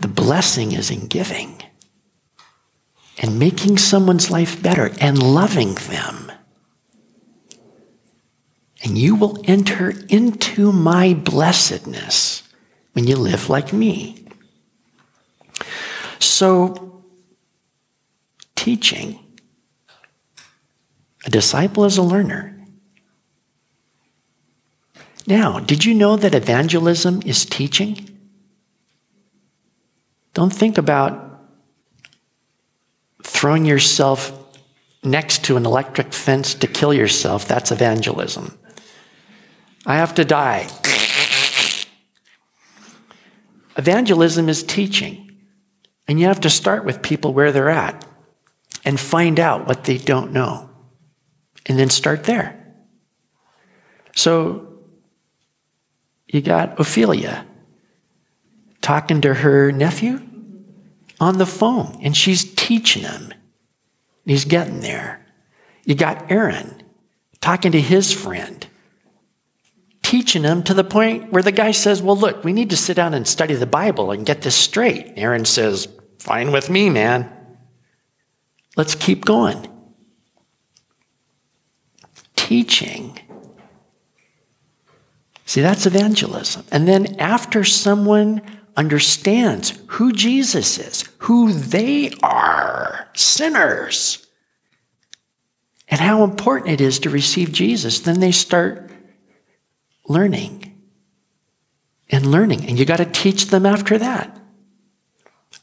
The 0.00 0.08
blessing 0.08 0.72
is 0.72 0.90
in 0.90 1.06
giving 1.06 1.62
and 3.18 3.38
making 3.38 3.78
someone's 3.78 4.30
life 4.30 4.62
better 4.62 4.90
and 5.00 5.22
loving 5.22 5.74
them 5.74 6.30
and 8.82 8.96
you 8.96 9.14
will 9.14 9.40
enter 9.44 9.92
into 10.08 10.72
my 10.72 11.14
blessedness 11.14 12.42
when 12.92 13.06
you 13.06 13.16
live 13.16 13.48
like 13.48 13.72
me. 13.72 14.26
So, 16.18 17.02
teaching. 18.56 19.18
A 21.26 21.30
disciple 21.30 21.84
is 21.84 21.98
a 21.98 22.02
learner. 22.02 22.56
Now, 25.26 25.60
did 25.60 25.84
you 25.84 25.94
know 25.94 26.16
that 26.16 26.34
evangelism 26.34 27.22
is 27.26 27.44
teaching? 27.44 28.09
Don't 30.40 30.48
think 30.48 30.78
about 30.78 31.38
throwing 33.22 33.66
yourself 33.66 34.32
next 35.04 35.44
to 35.44 35.58
an 35.58 35.66
electric 35.66 36.14
fence 36.14 36.54
to 36.54 36.66
kill 36.66 36.94
yourself. 36.94 37.46
That's 37.46 37.70
evangelism. 37.70 38.58
I 39.84 39.96
have 39.96 40.14
to 40.14 40.24
die. 40.24 40.66
Evangelism 43.76 44.48
is 44.48 44.62
teaching. 44.62 45.30
And 46.08 46.18
you 46.18 46.24
have 46.24 46.40
to 46.40 46.48
start 46.48 46.86
with 46.86 47.02
people 47.02 47.34
where 47.34 47.52
they're 47.52 47.68
at 47.68 48.06
and 48.82 48.98
find 48.98 49.38
out 49.38 49.66
what 49.66 49.84
they 49.84 49.98
don't 49.98 50.32
know. 50.32 50.70
And 51.66 51.78
then 51.78 51.90
start 51.90 52.24
there. 52.24 52.58
So 54.16 54.78
you 56.28 56.40
got 56.40 56.80
Ophelia 56.80 57.44
talking 58.80 59.20
to 59.20 59.34
her 59.34 59.70
nephew 59.70 60.28
on 61.20 61.38
the 61.38 61.46
phone, 61.46 61.98
and 62.02 62.16
she's 62.16 62.52
teaching 62.54 63.02
him. 63.02 63.32
He's 64.24 64.44
getting 64.44 64.80
there. 64.80 65.24
You 65.84 65.94
got 65.94 66.30
Aaron 66.30 66.82
talking 67.40 67.72
to 67.72 67.80
his 67.80 68.12
friend 68.12 68.66
teaching 70.10 70.42
him 70.42 70.60
to 70.60 70.74
the 70.74 70.82
point 70.82 71.30
where 71.30 71.42
the 71.42 71.52
guy 71.52 71.70
says, 71.70 72.02
Well, 72.02 72.16
look, 72.16 72.42
we 72.42 72.52
need 72.52 72.70
to 72.70 72.76
sit 72.76 72.94
down 72.94 73.14
and 73.14 73.28
study 73.28 73.54
the 73.54 73.64
Bible 73.64 74.10
and 74.10 74.26
get 74.26 74.42
this 74.42 74.56
straight. 74.56 75.12
Aaron 75.14 75.44
says, 75.44 75.86
Fine 76.18 76.50
with 76.50 76.68
me, 76.68 76.90
man. 76.90 77.32
Let's 78.76 78.96
keep 78.96 79.24
going. 79.24 79.68
Teaching. 82.34 83.20
See, 85.46 85.60
that's 85.60 85.86
evangelism. 85.86 86.64
And 86.72 86.88
then 86.88 87.14
after 87.20 87.62
someone 87.62 88.42
understands 88.80 89.78
who 89.88 90.10
Jesus 90.10 90.78
is, 90.78 91.04
who 91.18 91.52
they 91.52 92.10
are, 92.22 93.10
sinners, 93.14 94.26
and 95.86 96.00
how 96.00 96.24
important 96.24 96.70
it 96.72 96.80
is 96.80 96.98
to 97.00 97.10
receive 97.10 97.52
Jesus, 97.52 98.00
then 98.00 98.20
they 98.20 98.32
start 98.32 98.90
learning 100.08 100.72
and 102.08 102.24
learning. 102.30 102.64
And 102.66 102.78
you 102.78 102.86
got 102.86 102.96
to 102.96 103.04
teach 103.04 103.48
them 103.48 103.66
after 103.66 103.98
that. 103.98 104.40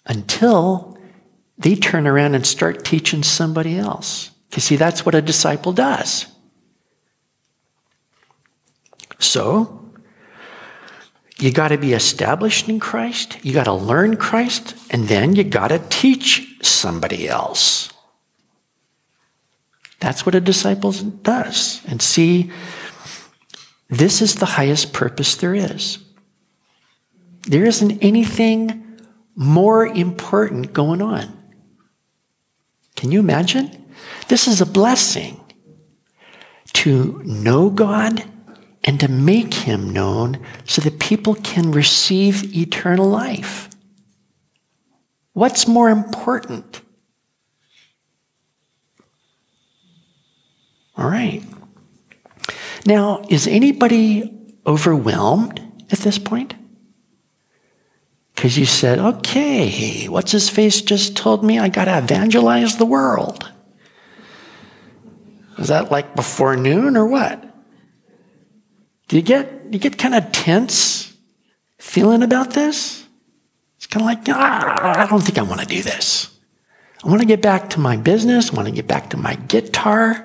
until 0.07 0.97
they 1.57 1.75
turn 1.75 2.07
around 2.07 2.35
and 2.35 2.45
start 2.45 2.83
teaching 2.85 3.23
somebody 3.23 3.77
else. 3.77 4.31
You 4.55 4.61
see, 4.61 4.75
that's 4.75 5.05
what 5.05 5.15
a 5.15 5.21
disciple 5.21 5.73
does. 5.73 6.27
So, 9.19 9.86
you 11.39 11.51
got 11.51 11.67
to 11.67 11.77
be 11.77 11.93
established 11.93 12.67
in 12.67 12.79
Christ, 12.79 13.37
you 13.43 13.53
got 13.53 13.65
to 13.65 13.73
learn 13.73 14.17
Christ, 14.17 14.75
and 14.89 15.07
then 15.07 15.35
you 15.35 15.43
got 15.43 15.67
to 15.67 15.79
teach 15.89 16.57
somebody 16.61 17.27
else. 17.27 17.91
That's 19.99 20.25
what 20.25 20.35
a 20.35 20.41
disciple 20.41 20.91
does. 20.91 21.81
And 21.87 22.01
see, 22.01 22.51
this 23.89 24.21
is 24.21 24.35
the 24.35 24.45
highest 24.45 24.93
purpose 24.93 25.35
there 25.35 25.55
is. 25.55 25.99
There 27.43 27.65
isn't 27.65 28.03
anything 28.03 28.99
more 29.35 29.85
important 29.85 30.73
going 30.73 31.01
on. 31.01 31.37
Can 32.95 33.11
you 33.11 33.19
imagine? 33.19 33.85
This 34.27 34.47
is 34.47 34.59
a 34.59 34.65
blessing 34.65 35.39
to 36.73 37.21
know 37.23 37.69
God 37.69 38.23
and 38.87 39.01
to 39.01 39.09
make 39.09 39.53
him 39.53 39.91
known 39.91 40.39
so 40.65 40.81
that 40.81 40.97
people 40.97 41.35
can 41.35 41.73
receive 41.73 42.55
eternal 42.55 43.07
life. 43.07 43.69
What's 45.33 45.67
more 45.67 45.89
important? 45.89 46.81
All 50.95 51.09
right. 51.09 51.43
Now, 52.85 53.25
is 53.29 53.45
anybody 53.45 54.33
overwhelmed 54.65 55.59
at 55.91 55.99
this 55.99 56.17
point? 56.17 56.55
Because 58.33 58.57
you 58.57 58.65
said, 58.65 58.99
okay, 58.99 60.07
what's 60.07 60.31
his 60.31 60.49
face 60.49 60.81
just 60.81 61.17
told 61.17 61.43
me 61.43 61.59
I 61.59 61.67
got 61.67 61.85
to 61.85 61.97
evangelize 61.97 62.77
the 62.77 62.85
world. 62.85 63.51
Is 65.57 65.67
that 65.67 65.91
like 65.91 66.15
before 66.15 66.55
noon 66.55 66.95
or 66.95 67.05
what? 67.05 67.46
Do 69.07 69.15
you 69.15 69.21
get, 69.21 69.51
you 69.71 69.79
get 69.79 69.97
kind 69.97 70.15
of 70.15 70.31
tense 70.31 71.15
feeling 71.79 72.23
about 72.23 72.51
this? 72.51 73.05
It's 73.77 73.87
kind 73.87 74.01
of 74.01 74.05
like, 74.05 74.27
ah, 74.29 75.03
I 75.03 75.07
don't 75.07 75.21
think 75.21 75.37
I 75.37 75.43
want 75.43 75.61
to 75.61 75.67
do 75.67 75.81
this. 75.81 76.29
I 77.03 77.09
want 77.09 77.21
to 77.21 77.27
get 77.27 77.41
back 77.41 77.69
to 77.71 77.79
my 77.79 77.95
business. 77.95 78.51
I 78.51 78.55
want 78.55 78.67
to 78.67 78.73
get 78.73 78.87
back 78.87 79.11
to 79.11 79.17
my 79.17 79.35
guitar. 79.35 80.23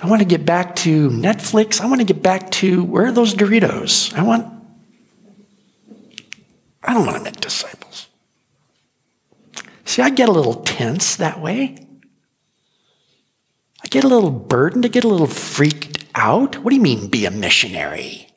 I 0.00 0.06
want 0.06 0.20
to 0.20 0.26
get 0.26 0.46
back 0.46 0.74
to 0.76 1.10
Netflix. 1.10 1.80
I 1.80 1.86
want 1.86 2.00
to 2.00 2.04
get 2.04 2.22
back 2.22 2.50
to 2.52 2.82
where 2.84 3.06
are 3.06 3.12
those 3.12 3.34
Doritos? 3.34 4.14
I 4.14 4.22
want, 4.22 4.46
I 6.82 6.94
don't 6.94 7.04
want 7.04 7.18
to 7.18 7.24
make 7.24 7.40
disciples. 7.40 8.08
See, 9.84 10.02
I 10.02 10.10
get 10.10 10.28
a 10.28 10.32
little 10.32 10.54
tense 10.54 11.16
that 11.16 11.40
way. 11.40 11.87
I 13.82 13.88
get 13.88 14.04
a 14.04 14.08
little 14.08 14.30
burdened, 14.30 14.84
I 14.84 14.88
get 14.88 15.04
a 15.04 15.08
little 15.08 15.26
freaked 15.26 16.04
out. 16.14 16.56
What 16.58 16.70
do 16.70 16.76
you 16.76 16.82
mean, 16.82 17.08
be 17.08 17.26
a 17.26 17.30
missionary? 17.30 18.28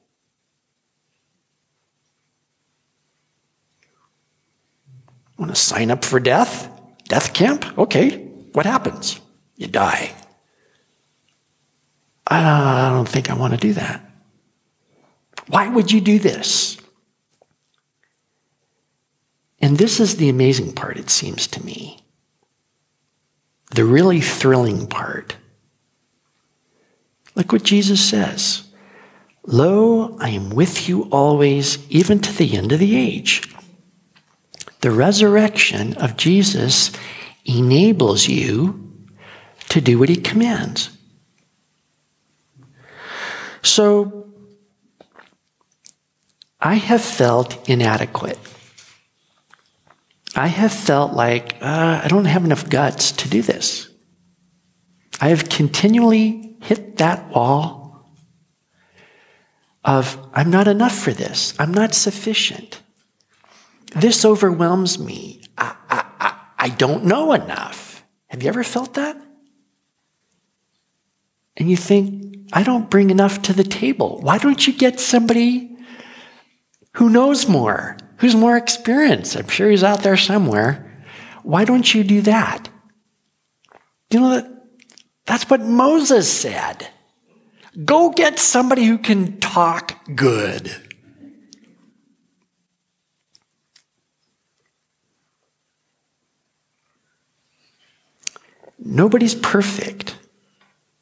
Want 5.37 5.53
to 5.53 5.59
sign 5.59 5.89
up 5.89 6.05
for 6.05 6.19
death? 6.19 6.69
Death 7.05 7.33
camp? 7.33 7.77
Okay. 7.77 8.17
What 8.53 8.65
happens? 8.65 9.19
You 9.55 9.67
die. 9.67 10.13
I 12.27 12.89
don't 12.91 13.09
think 13.09 13.29
I 13.29 13.33
want 13.33 13.53
to 13.53 13.59
do 13.59 13.73
that. 13.73 14.07
Why 15.47 15.67
would 15.67 15.91
you 15.91 15.99
do 15.99 16.19
this? 16.19 16.77
And 19.59 19.77
this 19.77 19.99
is 19.99 20.15
the 20.15 20.29
amazing 20.29 20.73
part, 20.73 20.97
it 20.97 21.09
seems 21.09 21.47
to 21.47 21.65
me. 21.65 22.00
The 23.71 23.85
really 23.85 24.21
thrilling 24.21 24.87
part. 24.87 25.35
Look 27.35 27.51
what 27.51 27.63
Jesus 27.63 28.07
says 28.07 28.63
Lo, 29.45 30.15
I 30.19 30.29
am 30.29 30.49
with 30.49 30.87
you 30.87 31.03
always, 31.11 31.89
even 31.89 32.19
to 32.19 32.33
the 32.33 32.55
end 32.55 32.71
of 32.71 32.79
the 32.79 32.95
age. 32.95 33.51
The 34.81 34.91
resurrection 34.91 35.95
of 35.95 36.17
Jesus 36.17 36.91
enables 37.45 38.27
you 38.27 38.91
to 39.69 39.81
do 39.81 39.97
what 39.97 40.09
he 40.09 40.17
commands. 40.17 40.89
So 43.63 44.31
I 46.59 46.75
have 46.75 47.01
felt 47.01 47.67
inadequate. 47.69 48.37
I 50.35 50.47
have 50.47 50.71
felt 50.71 51.13
like 51.13 51.55
uh, 51.61 52.01
I 52.03 52.07
don't 52.07 52.25
have 52.25 52.45
enough 52.45 52.69
guts 52.69 53.11
to 53.13 53.29
do 53.29 53.41
this. 53.41 53.89
I 55.19 55.29
have 55.29 55.49
continually 55.49 56.55
hit 56.61 56.97
that 56.97 57.29
wall 57.29 58.15
of 59.83 60.17
I'm 60.33 60.49
not 60.49 60.67
enough 60.67 60.95
for 60.95 61.11
this. 61.11 61.53
I'm 61.59 61.73
not 61.73 61.93
sufficient. 61.93 62.81
This 63.95 64.23
overwhelms 64.23 64.99
me. 64.99 65.43
I, 65.57 65.75
I, 65.89 66.05
I, 66.19 66.37
I 66.57 66.69
don't 66.69 67.03
know 67.05 67.33
enough. 67.33 68.05
Have 68.27 68.41
you 68.41 68.49
ever 68.49 68.63
felt 68.63 68.93
that? 68.93 69.21
And 71.57 71.69
you 71.69 71.75
think, 71.75 72.47
I 72.53 72.63
don't 72.63 72.89
bring 72.89 73.09
enough 73.09 73.41
to 73.43 73.53
the 73.53 73.63
table. 73.63 74.19
Why 74.21 74.37
don't 74.37 74.65
you 74.65 74.73
get 74.73 74.99
somebody 74.99 75.75
who 76.93 77.09
knows 77.09 77.47
more, 77.47 77.97
who's 78.21 78.35
more 78.35 78.55
experienced? 78.55 79.35
I'm 79.35 79.47
sure 79.47 79.69
he's 79.69 79.83
out 79.83 80.03
there 80.03 80.15
somewhere. 80.15 80.87
Why 81.43 81.65
don't 81.65 81.93
you 81.93 82.03
do 82.03 82.21
that? 82.21 82.69
You 84.11 84.19
know 84.19 84.29
that 84.35 84.47
that's 85.25 85.49
what 85.49 85.61
Moses 85.61 86.31
said. 86.31 86.87
Go 87.83 88.11
get 88.11 88.37
somebody 88.37 88.85
who 88.85 88.97
can 88.97 89.39
talk 89.39 89.97
good. 90.15 90.71
Nobody's 98.77 99.35
perfect. 99.35 100.17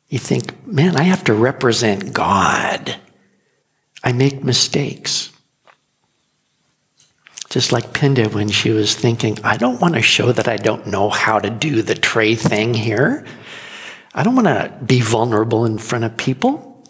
You 0.10 0.20
think, 0.20 0.66
man, 0.66 0.96
I 0.96 1.04
have 1.04 1.24
to 1.26 1.34
represent 1.34 2.14
God. 2.14 2.98
I 4.04 4.12
make 4.12 4.44
mistakes. 4.44 5.32
Just 7.50 7.72
like 7.72 7.94
Pinda 7.94 8.30
when 8.30 8.50
she 8.50 8.70
was 8.70 8.96
thinking, 8.96 9.40
I 9.44 9.58
don't 9.58 9.82
want 9.82 9.96
to 9.96 10.02
show 10.02 10.32
that 10.32 10.48
I 10.48 10.58
don't 10.58 10.88
know 10.88 11.10
how 11.10 11.40
to 11.40 11.50
do 11.50 11.82
the 11.82 11.96
tray 11.96 12.36
thing 12.36 12.74
here. 12.74 13.26
I 14.14 14.24
don't 14.24 14.36
want 14.36 14.48
to 14.48 14.78
be 14.86 15.02
vulnerable 15.02 15.66
in 15.66 15.78
front 15.78 16.04
of 16.04 16.16
people. 16.18 16.86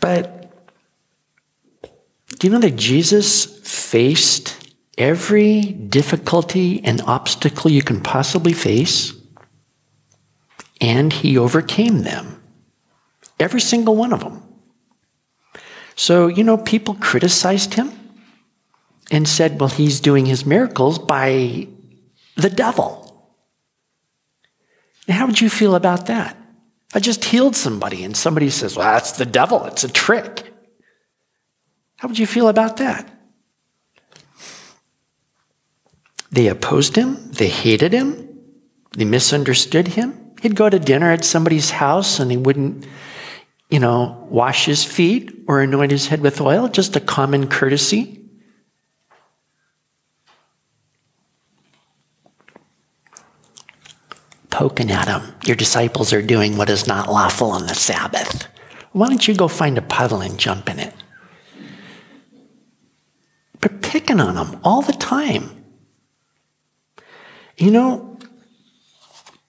But 0.00 0.50
do 2.38 2.46
you 2.46 2.52
know 2.52 2.58
that 2.60 2.76
Jesus 2.76 3.44
faced 3.60 4.72
every 4.98 5.62
difficulty 5.62 6.84
and 6.84 7.00
obstacle 7.02 7.70
you 7.70 7.82
can 7.82 8.00
possibly 8.00 8.52
face? 8.52 9.14
and 10.84 11.12
he 11.12 11.38
overcame 11.38 12.02
them. 12.02 12.42
Every 13.40 13.60
single 13.60 13.96
one 13.96 14.12
of 14.12 14.20
them. 14.20 14.42
So, 15.96 16.26
you 16.26 16.44
know, 16.44 16.56
people 16.56 16.94
criticized 16.94 17.74
him 17.74 17.92
and 19.10 19.28
said, 19.28 19.60
well, 19.60 19.68
he's 19.68 20.00
doing 20.00 20.26
his 20.26 20.44
miracles 20.44 20.98
by 20.98 21.68
the 22.36 22.50
devil. 22.50 23.00
How 25.08 25.26
would 25.26 25.40
you 25.40 25.50
feel 25.50 25.74
about 25.74 26.06
that? 26.06 26.36
I 26.94 27.00
just 27.00 27.24
healed 27.24 27.56
somebody 27.56 28.04
and 28.04 28.16
somebody 28.16 28.50
says, 28.50 28.76
well, 28.76 28.92
that's 28.92 29.12
the 29.12 29.26
devil, 29.26 29.64
it's 29.64 29.84
a 29.84 29.88
trick. 29.88 30.52
How 31.98 32.08
would 32.08 32.18
you 32.18 32.26
feel 32.26 32.48
about 32.48 32.76
that? 32.78 33.10
They 36.30 36.48
opposed 36.48 36.96
him, 36.96 37.30
they 37.32 37.48
hated 37.48 37.92
him, 37.92 38.38
they 38.96 39.04
misunderstood 39.04 39.88
him. 39.88 40.34
He'd 40.40 40.56
go 40.56 40.68
to 40.68 40.78
dinner 40.78 41.10
at 41.10 41.24
somebody's 41.24 41.70
house 41.70 42.18
and 42.18 42.30
he 42.30 42.36
wouldn't, 42.36 42.86
you 43.74 43.80
know, 43.80 44.24
wash 44.30 44.66
his 44.66 44.84
feet 44.84 45.36
or 45.48 45.60
anoint 45.60 45.90
his 45.90 46.06
head 46.06 46.20
with 46.20 46.40
oil, 46.40 46.68
just 46.68 46.94
a 46.94 47.00
common 47.00 47.48
courtesy. 47.48 48.20
Poking 54.48 54.92
at 54.92 55.08
him. 55.08 55.34
Your 55.44 55.56
disciples 55.56 56.12
are 56.12 56.22
doing 56.22 56.56
what 56.56 56.70
is 56.70 56.86
not 56.86 57.10
lawful 57.10 57.50
on 57.50 57.66
the 57.66 57.74
Sabbath. 57.74 58.46
Why 58.92 59.08
don't 59.08 59.26
you 59.26 59.34
go 59.34 59.48
find 59.48 59.76
a 59.76 59.82
puddle 59.82 60.20
and 60.20 60.38
jump 60.38 60.70
in 60.70 60.78
it? 60.78 60.94
But 63.60 63.82
picking 63.82 64.20
on 64.20 64.36
him 64.36 64.60
all 64.62 64.82
the 64.82 64.92
time. 64.92 65.64
You 67.56 67.72
know, 67.72 68.20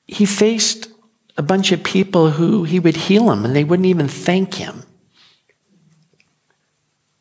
he 0.07 0.25
faced 0.25 0.89
a 1.37 1.41
bunch 1.41 1.71
of 1.71 1.83
people 1.83 2.31
who 2.31 2.63
he 2.63 2.79
would 2.79 2.95
heal 2.95 3.25
them 3.27 3.45
and 3.45 3.55
they 3.55 3.63
wouldn't 3.63 3.85
even 3.87 4.07
thank 4.07 4.55
him. 4.55 4.83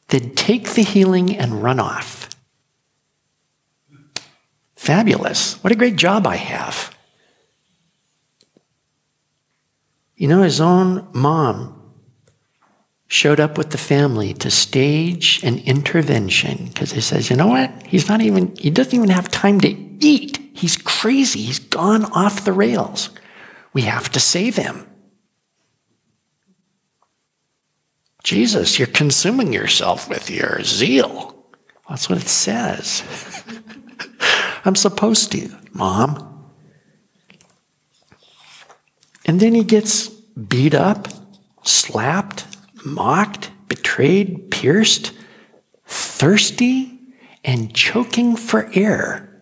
they'd 0.09 0.37
take 0.37 0.71
the 0.71 0.83
healing 0.83 1.37
and 1.37 1.63
run 1.63 1.81
off. 1.81 2.29
Fabulous. 4.77 5.55
What 5.65 5.73
a 5.73 5.77
great 5.77 5.97
job 5.97 6.27
I 6.27 6.37
have. 6.37 6.95
You 10.17 10.29
know, 10.29 10.43
his 10.43 10.61
own 10.61 11.09
mom 11.13 11.85
showed 13.07 13.41
up 13.41 13.59
with 13.59 13.71
the 13.71 13.79
family 13.79 14.35
to 14.35 14.51
stage 14.51 15.43
an 15.43 15.59
intervention 15.61 16.67
because 16.67 16.93
he 16.93 17.01
says, 17.01 17.31
you 17.31 17.37
know 17.37 17.47
what? 17.47 17.71
He's 17.87 18.09
not 18.09 18.21
even, 18.21 18.55
he 18.57 18.71
doesn't 18.71 18.95
even 18.95 19.11
have 19.11 19.31
time 19.31 19.61
to 19.61 19.69
eat. 20.01 20.39
He's 20.53 20.77
crazy. 20.77 21.43
He's 21.43 21.59
gone 21.59 22.05
off 22.07 22.45
the 22.45 22.53
rails. 22.53 23.11
We 23.75 23.83
have 23.83 24.11
to 24.13 24.21
save 24.21 24.57
him. 24.57 24.87
Jesus, 28.23 28.79
you're 28.79 28.89
consuming 28.89 29.53
yourself 29.53 30.09
with 30.09 30.31
your 30.31 30.63
zeal. 30.63 31.35
That's 31.89 32.09
what 32.09 32.19
it 32.19 32.29
says. 32.29 33.03
I'm 34.65 34.77
supposed 34.77 35.31
to, 35.33 35.51
Mom. 35.75 36.31
And 39.27 39.41
then 39.41 39.55
he 39.55 39.63
gets 39.63 40.09
beat 40.09 40.75
up, 40.75 41.09
slapped, 41.65 42.47
mocked, 42.85 43.51
betrayed, 43.69 44.51
pierced, 44.51 45.13
thirsty, 45.87 46.99
and 47.45 47.75
choking 47.75 48.37
for 48.37 48.71
air. 48.73 49.34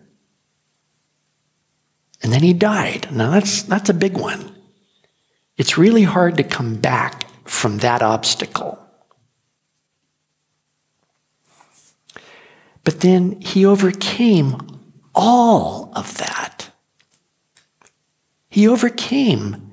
And 2.23 2.31
then 2.31 2.41
he 2.41 2.53
died. 2.53 3.09
Now 3.11 3.31
that's, 3.31 3.63
that's 3.63 3.89
a 3.89 3.93
big 3.93 4.17
one. 4.17 4.55
It's 5.57 5.77
really 5.77 6.03
hard 6.03 6.37
to 6.37 6.43
come 6.43 6.75
back 6.75 7.27
from 7.43 7.79
that 7.79 8.01
obstacle. 8.01 8.79
But 12.85 13.01
then 13.01 13.39
he 13.41 13.65
overcame 13.65 14.57
all 15.13 15.91
of 15.95 16.17
that. 16.17 16.71
He 18.49 18.67
overcame 18.67 19.71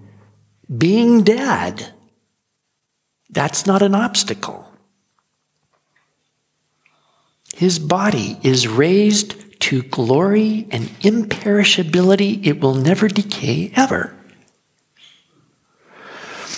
being 0.76 1.22
dead. 1.22 1.92
That's 3.28 3.66
not 3.66 3.82
an 3.82 3.94
obstacle. 3.94 4.66
His 7.54 7.78
body 7.78 8.38
is 8.42 8.66
raised 8.66 9.34
to 9.60 9.82
glory 9.82 10.66
and 10.70 10.88
imperishability. 11.00 12.46
It 12.46 12.60
will 12.60 12.74
never 12.74 13.08
decay 13.08 13.72
ever. 13.76 14.14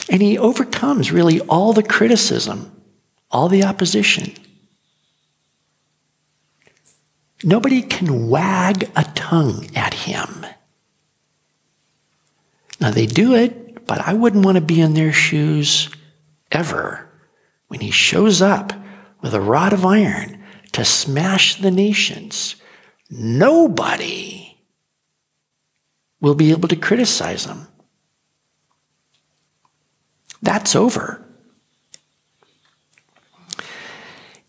And 0.08 0.22
he 0.22 0.38
overcomes 0.38 1.12
really 1.12 1.40
all 1.40 1.72
the 1.72 1.82
criticism, 1.82 2.82
all 3.30 3.48
the 3.48 3.64
opposition. 3.64 4.32
Nobody 7.44 7.82
can 7.82 8.28
wag 8.28 8.90
a 8.94 9.04
tongue 9.14 9.66
at 9.74 9.94
him. 9.94 10.46
Now 12.80 12.90
they 12.90 13.06
do 13.06 13.34
it, 13.34 13.86
but 13.86 14.00
I 14.00 14.14
wouldn't 14.14 14.44
want 14.44 14.56
to 14.56 14.60
be 14.60 14.80
in 14.80 14.94
their 14.94 15.12
shoes 15.12 15.88
ever 16.50 17.08
when 17.68 17.80
he 17.80 17.90
shows 17.90 18.42
up 18.42 18.72
with 19.20 19.34
a 19.34 19.40
rod 19.40 19.72
of 19.72 19.84
iron 19.84 20.42
to 20.72 20.84
smash 20.84 21.56
the 21.56 21.70
nations. 21.70 22.56
Nobody 23.14 24.56
will 26.18 26.34
be 26.34 26.50
able 26.50 26.68
to 26.68 26.76
criticize 26.76 27.44
him. 27.44 27.66
That's 30.40 30.74
over. 30.74 31.22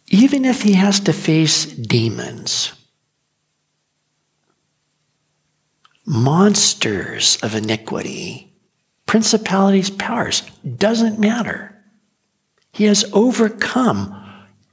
Even 0.08 0.46
if 0.46 0.62
he 0.62 0.74
has 0.74 1.02
to 1.02 1.12
face 1.12 1.66
demons, 1.66 2.72
monsters 6.06 7.38
of 7.44 7.56
iniquity, 7.56 8.54
principalities, 9.06 9.90
powers, 9.90 10.42
doesn't 10.78 11.20
matter. 11.20 11.84
He 12.72 12.86
has 12.86 13.04
overcome 13.12 14.16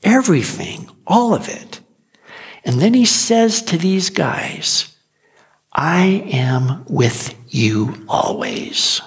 everything, 0.05 0.89
all 1.09 1.35
of 1.35 1.49
it. 1.49 1.80
And 2.65 2.81
then 2.81 2.95
he 2.95 3.05
says 3.05 3.63
to 3.63 3.79
these 3.79 4.11
guys, 4.11 4.97
I 5.73 6.25
am 6.33 6.85
with 6.89 7.35
you 7.49 8.05
always. 8.09 9.01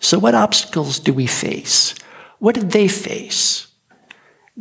So, 0.00 0.18
what 0.18 0.34
obstacles 0.34 0.98
do 0.98 1.12
we 1.12 1.26
face? 1.26 1.94
What 2.38 2.54
did 2.54 2.70
they 2.70 2.88
face? 2.88 3.66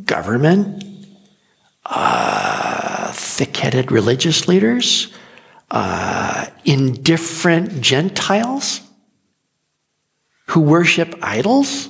Government, 0.03 0.84
uh, 1.86 3.12
thick 3.14 3.55
headed 3.55 3.91
religious 3.91 4.47
leaders, 4.47 5.14
uh, 5.72 6.47
indifferent 6.66 7.82
Gentiles 7.82 8.82
who 10.47 10.62
worship 10.62 11.16
idols, 11.22 11.89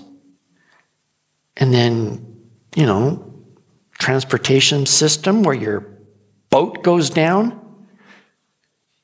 and 1.56 1.74
then, 1.74 2.44
you 2.76 2.86
know, 2.86 3.27
transportation 4.00 4.86
system 4.86 5.44
where 5.44 5.56
your 5.56 5.88
boat 6.50 6.84
goes 6.84 7.10
down 7.10 7.60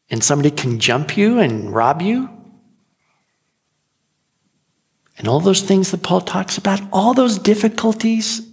and 0.09 0.23
somebody 0.23 0.51
can 0.51 0.79
jump 0.79 1.17
you 1.17 1.39
and 1.39 1.73
rob 1.73 2.01
you. 2.01 2.29
And 5.17 5.27
all 5.27 5.39
those 5.39 5.61
things 5.61 5.91
that 5.91 6.03
Paul 6.03 6.21
talks 6.21 6.57
about, 6.57 6.81
all 6.91 7.13
those 7.13 7.37
difficulties, 7.37 8.47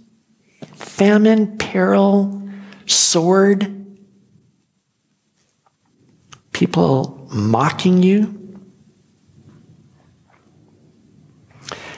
famine, 0.75 1.57
peril, 1.57 2.49
sword, 2.85 3.97
people 6.51 7.27
mocking 7.31 8.03
you. 8.03 8.37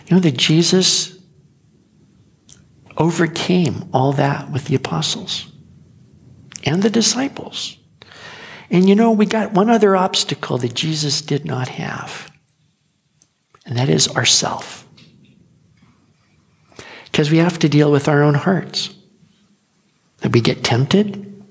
You 0.08 0.18
know 0.18 0.20
that 0.20 0.38
Jesus 0.38 1.13
overcame 2.98 3.90
all 3.94 4.14
that 4.14 4.52
with 4.52 4.66
the 4.66 4.76
apostles 4.76 5.52
and 6.64 6.84
the 6.84 6.90
disciples. 6.90 7.78
And 8.70 8.88
you 8.88 8.96
know, 8.96 9.12
we 9.12 9.26
got 9.26 9.54
one 9.54 9.70
other 9.70 9.96
obstacle 9.96 10.58
that 10.58 10.74
Jesus 10.74 11.22
did 11.22 11.46
not 11.46 11.68
have, 11.70 12.32
and 13.66 13.78
that 13.78 13.90
is 13.90 14.08
ourself. 14.10 14.88
Because 17.06 17.30
we 17.30 17.38
have 17.38 17.60
to 17.60 17.70
deal 17.70 17.92
with 17.92 18.08
our 18.08 18.24
own 18.24 18.34
hearts. 18.34 18.94
That 20.20 20.32
we 20.32 20.42
get 20.42 20.64
tempted 20.64 21.46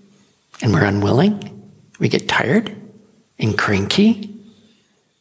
and 0.62 0.72
we're 0.72 0.84
unwilling, 0.84 1.70
we 1.98 2.08
get 2.08 2.28
tired 2.28 2.74
and 3.38 3.56
cranky, 3.56 4.34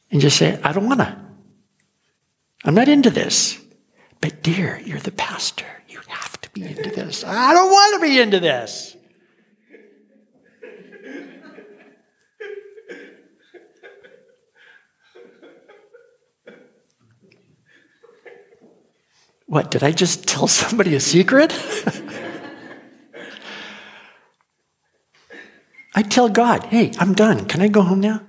and 0.10 0.22
just 0.22 0.38
say, 0.38 0.60
I 0.64 0.72
don't 0.72 0.88
want 0.88 1.00
to. 1.02 1.18
I'm 2.64 2.76
not 2.76 2.90
into 2.90 3.10
this. 3.10 3.60
But, 4.20 4.44
dear, 4.44 4.80
you're 4.86 5.00
the 5.00 5.12
pastor. 5.12 5.66
Be 6.54 6.66
into 6.66 6.90
this. 6.90 7.24
I 7.24 7.54
don't 7.54 7.70
want 7.70 8.02
to 8.02 8.08
be 8.08 8.20
into 8.20 8.40
this. 8.40 8.98
What, 19.52 19.70
did 19.70 19.84
I 19.84 19.92
just 19.92 20.28
tell 20.28 20.48
somebody 20.48 20.96
a 20.96 21.00
secret? 21.02 21.52
I 25.94 26.04
tell 26.04 26.30
God, 26.30 26.64
hey, 26.68 26.94
I'm 26.98 27.14
done. 27.14 27.46
Can 27.48 27.62
I 27.62 27.68
go 27.68 27.82
home 27.82 28.00
now? 28.00 28.22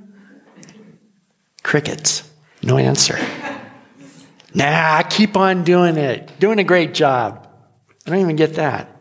Crickets. 1.62 2.28
No 2.60 2.76
answer. 2.76 3.18
Nah, 4.52 5.02
keep 5.02 5.36
on 5.36 5.62
doing 5.62 5.96
it. 5.96 6.40
Doing 6.40 6.58
a 6.58 6.64
great 6.64 6.92
job. 6.92 7.51
I 8.06 8.10
don't 8.10 8.20
even 8.20 8.36
get 8.36 8.54
that. 8.54 8.96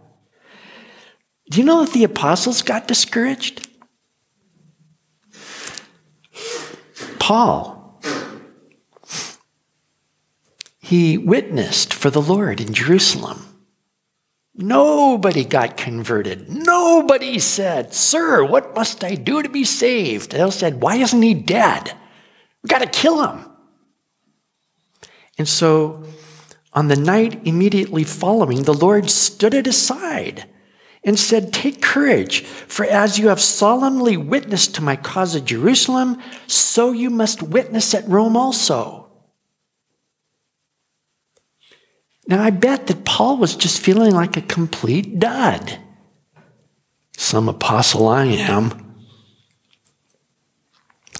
Do 1.50 1.60
you 1.60 1.66
know 1.66 1.84
that 1.84 1.94
the 1.94 2.04
apostles 2.04 2.62
got 2.62 2.88
discouraged? 2.88 3.68
Paul, 7.20 8.02
he 10.80 11.18
witnessed 11.18 11.94
for 11.94 12.10
the 12.10 12.22
Lord 12.22 12.62
in 12.62 12.74
Jerusalem. 12.74 13.48
Nobody 14.56 15.46
got 15.46 15.78
converted. 15.78 16.50
Nobody 16.50 17.40
said, 17.40 17.94
Sir, 17.94 18.44
what 18.44 18.76
must 18.76 19.04
I 19.04 19.16
do 19.16 19.42
to 19.42 19.50
be 19.50 19.64
saved? 19.64 20.32
They 20.32 20.42
all 20.42 20.52
said, 20.52 20.82
Why 20.82 20.98
isn't 20.98 21.22
he 21.22 21.34
dead? 21.34 21.94
We've 22.62 22.70
got 22.70 22.80
to 22.80 22.88
kill 22.88 23.26
him. 23.26 23.50
And 25.38 25.48
so 25.48 26.04
on 26.74 26.88
the 26.88 26.96
night 26.96 27.42
immediately 27.46 28.04
following, 28.04 28.64
the 28.64 28.74
Lord 28.74 29.10
stood 29.10 29.54
it 29.54 29.68
aside 29.68 30.46
and 31.04 31.20
said, 31.20 31.52
Take 31.52 31.82
courage, 31.82 32.44
for 32.44 32.86
as 32.86 33.20
you 33.20 33.28
have 33.30 33.42
solemnly 33.42 34.16
witnessed 34.18 34.76
to 34.76 34.82
my 34.82 34.96
cause 34.96 35.36
at 35.36 35.46
Jerusalem, 35.46 36.22
so 36.48 36.92
you 36.92 37.10
must 37.10 37.44
witness 37.44 37.94
at 37.94 38.08
Rome 38.08 38.38
also. 38.38 39.10
Now, 42.28 42.42
I 42.42 42.52
bet 42.52 42.88
that 42.88 43.04
Paul 43.04 43.38
was 43.38 43.56
just 43.56 43.82
feeling 43.82 44.14
like 44.14 44.38
a 44.38 44.42
complete 44.42 45.20
dud. 45.20 45.80
Some 47.18 47.50
apostle 47.50 48.08
I 48.08 48.26
am. 48.26 48.96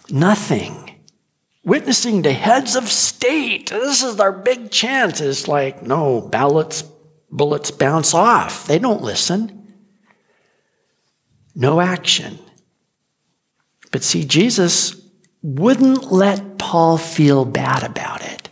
Nothing. 0.10 0.81
Witnessing 1.64 2.24
to 2.24 2.34
heads 2.34 2.76
of 2.76 2.90
state. 2.90 3.70
This 3.70 4.02
is 4.02 4.20
our 4.20 4.32
big 4.32 4.72
chance. 4.72 5.22
It's 5.22 5.48
like, 5.48 5.84
no, 5.84 6.22
ballots, 6.22 6.84
bullets 7.30 7.70
bounce 7.70 8.14
off. 8.14 8.66
They 8.68 8.80
don't 8.80 9.04
listen. 9.04 9.76
No 11.54 11.80
action. 11.80 12.40
But 13.92 14.04
see, 14.04 14.24
Jesus 14.24 14.96
wouldn't 15.44 16.12
let 16.12 16.58
Paul 16.58 16.98
feel 16.98 17.46
bad 17.46 17.84
about 17.84 18.24
it. 18.24 18.50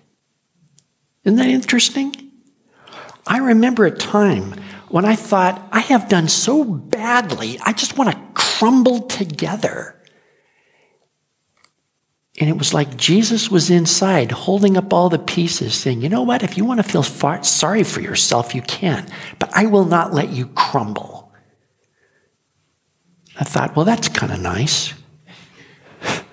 Isn't 1.24 1.38
that 1.38 1.48
interesting? 1.48 2.32
I 3.26 3.38
remember 3.38 3.86
a 3.86 3.92
time 3.92 4.54
when 4.90 5.06
I 5.06 5.16
thought, 5.16 5.68
I 5.72 5.82
have 5.82 6.10
done 6.10 6.28
so 6.28 6.64
badly, 6.64 7.60
I 7.64 7.74
just 7.74 7.98
want 7.98 8.12
to 8.12 8.20
crumble 8.34 9.02
together. 9.02 9.99
And 12.40 12.50
it 12.50 12.58
was 12.58 12.74
like 12.74 12.96
Jesus 12.96 13.52
was 13.52 13.70
inside 13.70 14.32
holding 14.32 14.78
up 14.78 14.94
all 14.94 15.10
the 15.10 15.20
pieces, 15.20 15.76
saying, 15.76 16.02
You 16.02 16.08
know 16.08 16.22
what? 16.22 16.42
If 16.42 16.58
you 16.58 16.64
want 16.64 16.80
to 16.80 16.90
feel 16.90 17.04
far- 17.04 17.44
sorry 17.44 17.84
for 17.84 18.00
yourself, 18.00 18.56
you 18.56 18.62
can, 18.62 19.06
but 19.40 19.50
I 19.54 19.66
will 19.66 19.84
not 19.84 20.14
let 20.14 20.30
you 20.30 20.48
crumble. 20.48 21.34
I 23.38 23.44
thought, 23.44 23.76
Well, 23.76 23.84
that's 23.84 24.08
kind 24.08 24.32
of 24.32 24.40
nice. 24.40 24.94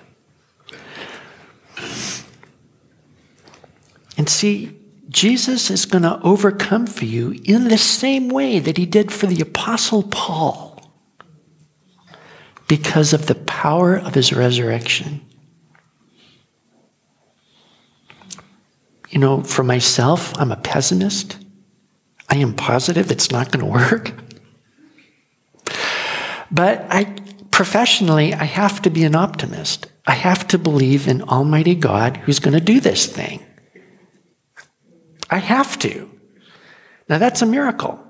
and 4.17 4.29
see, 4.29 4.79
Jesus 5.09 5.69
is 5.69 5.85
going 5.85 6.03
to 6.03 6.21
overcome 6.21 6.87
for 6.87 7.03
you 7.03 7.37
in 7.43 7.67
the 7.67 7.77
same 7.77 8.29
way 8.29 8.59
that 8.59 8.77
he 8.77 8.85
did 8.85 9.11
for 9.11 9.25
the 9.25 9.41
Apostle 9.41 10.03
Paul 10.03 10.93
because 12.69 13.11
of 13.11 13.25
the 13.27 13.35
power 13.35 13.97
of 13.97 14.13
his 14.13 14.31
resurrection. 14.31 15.26
You 19.09 19.19
know, 19.19 19.41
for 19.43 19.63
myself, 19.63 20.37
I'm 20.37 20.51
a 20.51 20.57
pessimist. 20.57 21.37
I 22.29 22.37
am 22.37 22.53
positive 22.53 23.09
it's 23.09 23.31
not 23.31 23.51
going 23.51 23.65
to 23.65 23.71
work. 23.71 24.13
But 26.51 26.85
I 26.89 27.15
professionally, 27.51 28.33
I 28.33 28.43
have 28.43 28.81
to 28.83 28.89
be 28.89 29.03
an 29.03 29.15
optimist. 29.15 29.87
I 30.05 30.13
have 30.13 30.47
to 30.49 30.57
believe 30.57 31.07
in 31.07 31.21
Almighty 31.23 31.75
God 31.75 32.17
who's 32.17 32.39
going 32.39 32.53
to 32.53 32.61
do 32.61 32.79
this 32.79 33.05
thing. 33.05 33.43
I 35.29 35.37
have 35.37 35.77
to. 35.79 36.09
Now 37.09 37.17
that's 37.17 37.41
a 37.41 37.45
miracle. 37.45 38.03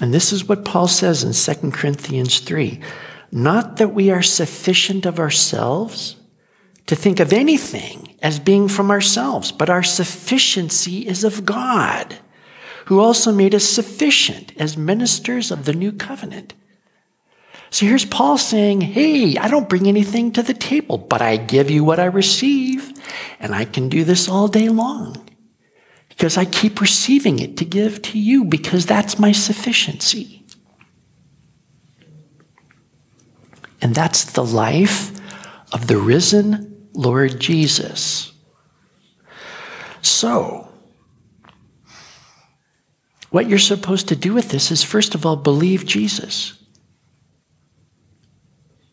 And 0.00 0.12
this 0.12 0.32
is 0.32 0.48
what 0.48 0.64
Paul 0.64 0.88
says 0.88 1.22
in 1.22 1.32
2 1.32 1.70
Corinthians 1.70 2.40
3 2.40 2.80
Not 3.30 3.76
that 3.76 3.94
we 3.94 4.10
are 4.10 4.22
sufficient 4.22 5.06
of 5.06 5.18
ourselves 5.18 6.16
to 6.86 6.96
think 6.96 7.20
of 7.20 7.32
anything 7.32 8.16
as 8.22 8.38
being 8.38 8.68
from 8.68 8.90
ourselves, 8.90 9.52
but 9.52 9.70
our 9.70 9.82
sufficiency 9.82 11.06
is 11.06 11.24
of 11.24 11.44
God, 11.44 12.18
who 12.86 13.00
also 13.00 13.32
made 13.32 13.54
us 13.54 13.64
sufficient 13.64 14.52
as 14.60 14.76
ministers 14.76 15.50
of 15.50 15.64
the 15.64 15.72
new 15.72 15.92
covenant. 15.92 16.54
So 17.70 17.86
here's 17.86 18.04
Paul 18.04 18.36
saying, 18.36 18.82
Hey, 18.82 19.36
I 19.38 19.48
don't 19.48 19.68
bring 19.68 19.86
anything 19.86 20.32
to 20.32 20.42
the 20.42 20.54
table, 20.54 20.98
but 20.98 21.22
I 21.22 21.36
give 21.36 21.70
you 21.70 21.84
what 21.84 21.98
I 21.98 22.04
receive, 22.04 22.92
and 23.40 23.54
I 23.54 23.64
can 23.64 23.88
do 23.88 24.04
this 24.04 24.28
all 24.28 24.48
day 24.48 24.68
long 24.68 25.28
because 26.08 26.36
I 26.36 26.44
keep 26.44 26.80
receiving 26.80 27.38
it 27.38 27.56
to 27.56 27.64
give 27.64 28.02
to 28.02 28.18
you 28.18 28.44
because 28.44 28.84
that's 28.84 29.18
my 29.18 29.32
sufficiency. 29.32 30.44
And 33.80 33.94
that's 33.94 34.24
the 34.24 34.44
life 34.44 35.10
of 35.72 35.86
the 35.88 35.96
risen 35.96 36.71
Lord 36.94 37.40
Jesus. 37.40 38.32
So, 40.02 40.68
what 43.30 43.48
you're 43.48 43.58
supposed 43.58 44.08
to 44.08 44.16
do 44.16 44.34
with 44.34 44.50
this 44.50 44.70
is, 44.70 44.82
first 44.82 45.14
of 45.14 45.24
all, 45.24 45.36
believe 45.36 45.86
Jesus. 45.86 46.54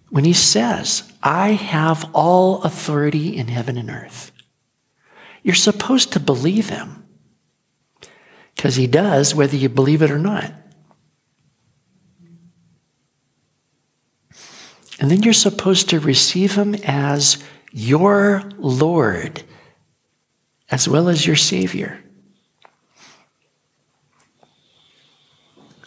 When 0.10 0.24
he 0.24 0.34
says, 0.34 1.12
I 1.22 1.50
have 1.50 2.10
all 2.14 2.64
authority 2.64 3.36
in 3.36 3.47
heaven 3.47 3.78
and 3.78 3.89
earth, 3.89 4.32
you're 5.43 5.56
supposed 5.56 6.14
to 6.14 6.20
believe 6.20 6.70
him 6.70 7.06
because 8.56 8.76
he 8.76 8.88
does, 8.88 9.36
whether 9.36 9.56
you 9.56 9.70
believe 9.70 10.02
it 10.02 10.12
or 10.12 10.18
not. 10.18 10.54
And 15.00 15.10
then 15.10 15.24
you're 15.24 15.34
supposed 15.34 15.89
to 15.89 16.00
receive 16.00 16.56
him 16.56 16.76
as 16.84 17.41
your 17.72 18.43
Lord 18.57 19.43
as 20.72 20.88
well 20.88 21.09
as 21.09 21.26
your 21.26 21.36
Savior. 21.36 22.03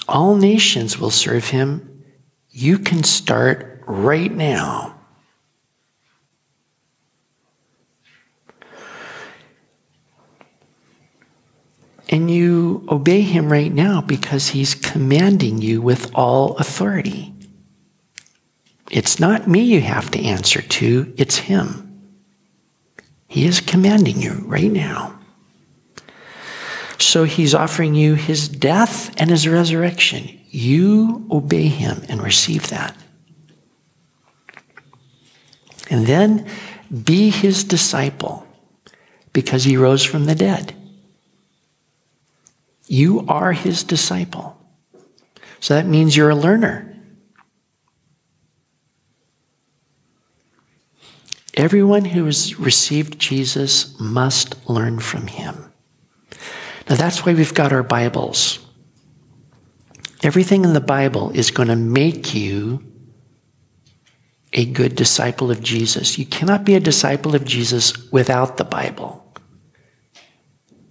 All 0.09 0.35
nations 0.37 0.99
will 0.99 1.11
serve 1.11 1.49
him. 1.49 2.05
You 2.51 2.79
can 2.79 3.05
start 3.05 3.83
right 3.87 4.33
now. 4.33 4.99
And 12.09 12.31
you 12.31 12.87
obey 12.91 13.23
him 13.23 13.51
right 13.51 13.73
now 13.73 14.03
because 14.03 14.49
he's 14.49 14.75
commanding 14.75 15.63
you 15.63 15.81
with 15.81 16.11
all 16.15 16.57
authority. 16.59 17.32
It's 18.93 19.19
not 19.19 19.49
me 19.49 19.63
you 19.63 19.81
have 19.81 20.11
to 20.11 20.23
answer 20.23 20.61
to, 20.61 21.15
it's 21.17 21.39
Him. 21.39 21.89
He 23.27 23.47
is 23.47 23.61
commanding 23.61 24.21
you 24.21 24.45
right 24.45 24.71
now. 24.71 25.19
So 26.99 27.25
He's 27.25 27.55
offering 27.55 27.95
you 27.95 28.15
His 28.15 28.49
death 28.49 29.11
and 29.19 29.31
His 29.31 29.49
resurrection. 29.49 30.39
You 30.51 31.27
obey 31.31 31.69
Him 31.69 32.03
and 32.11 32.23
receive 32.23 32.69
that. 32.69 32.95
And 35.89 36.07
then 36.07 36.47
be 37.05 37.31
His 37.31 37.65
disciple 37.65 38.47
because 39.33 39.65
He 39.65 39.79
rose 39.79 40.05
from 40.05 40.27
the 40.27 40.35
dead. 40.35 40.75
You 42.87 43.25
are 43.27 43.55
His 43.55 43.83
disciple. 43.83 44.59
So 45.61 45.73
that 45.73 45.87
means 45.87 46.15
you're 46.15 46.29
a 46.29 46.37
learner. 46.37 46.92
Everyone 51.55 52.07
who 52.07 52.25
has 52.25 52.59
received 52.59 53.19
Jesus 53.19 53.99
must 54.01 54.69
learn 54.69 55.01
from 55.01 55.27
him. 55.27 55.73
Now 56.89 56.97
that's 56.97 57.25
why 57.25 57.35
we've 57.35 57.55
got 57.55 57.73
our 57.73 57.83
Bibles. 57.83 58.59
Everything 60.23 60.65
in 60.65 60.73
the 60.73 60.81
Bible 60.81 61.31
is 61.33 61.51
going 61.51 61.69
to 61.69 61.77
make 61.77 62.35
you 62.35 62.83
a 64.53 64.65
good 64.65 64.95
disciple 64.95 65.51
of 65.51 65.63
Jesus. 65.63 66.19
You 66.19 66.27
cannot 66.27 66.65
be 66.65 66.75
a 66.75 66.81
disciple 66.81 67.35
of 67.35 67.45
Jesus 67.45 68.11
without 68.13 68.57
the 68.57 68.65
Bible. 68.65 69.19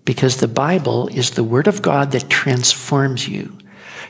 Because 0.03 0.37
the 0.37 0.47
Bible 0.47 1.07
is 1.09 1.31
the 1.31 1.43
Word 1.43 1.67
of 1.67 1.81
God 1.81 2.11
that 2.11 2.29
transforms 2.29 3.27
you 3.27 3.57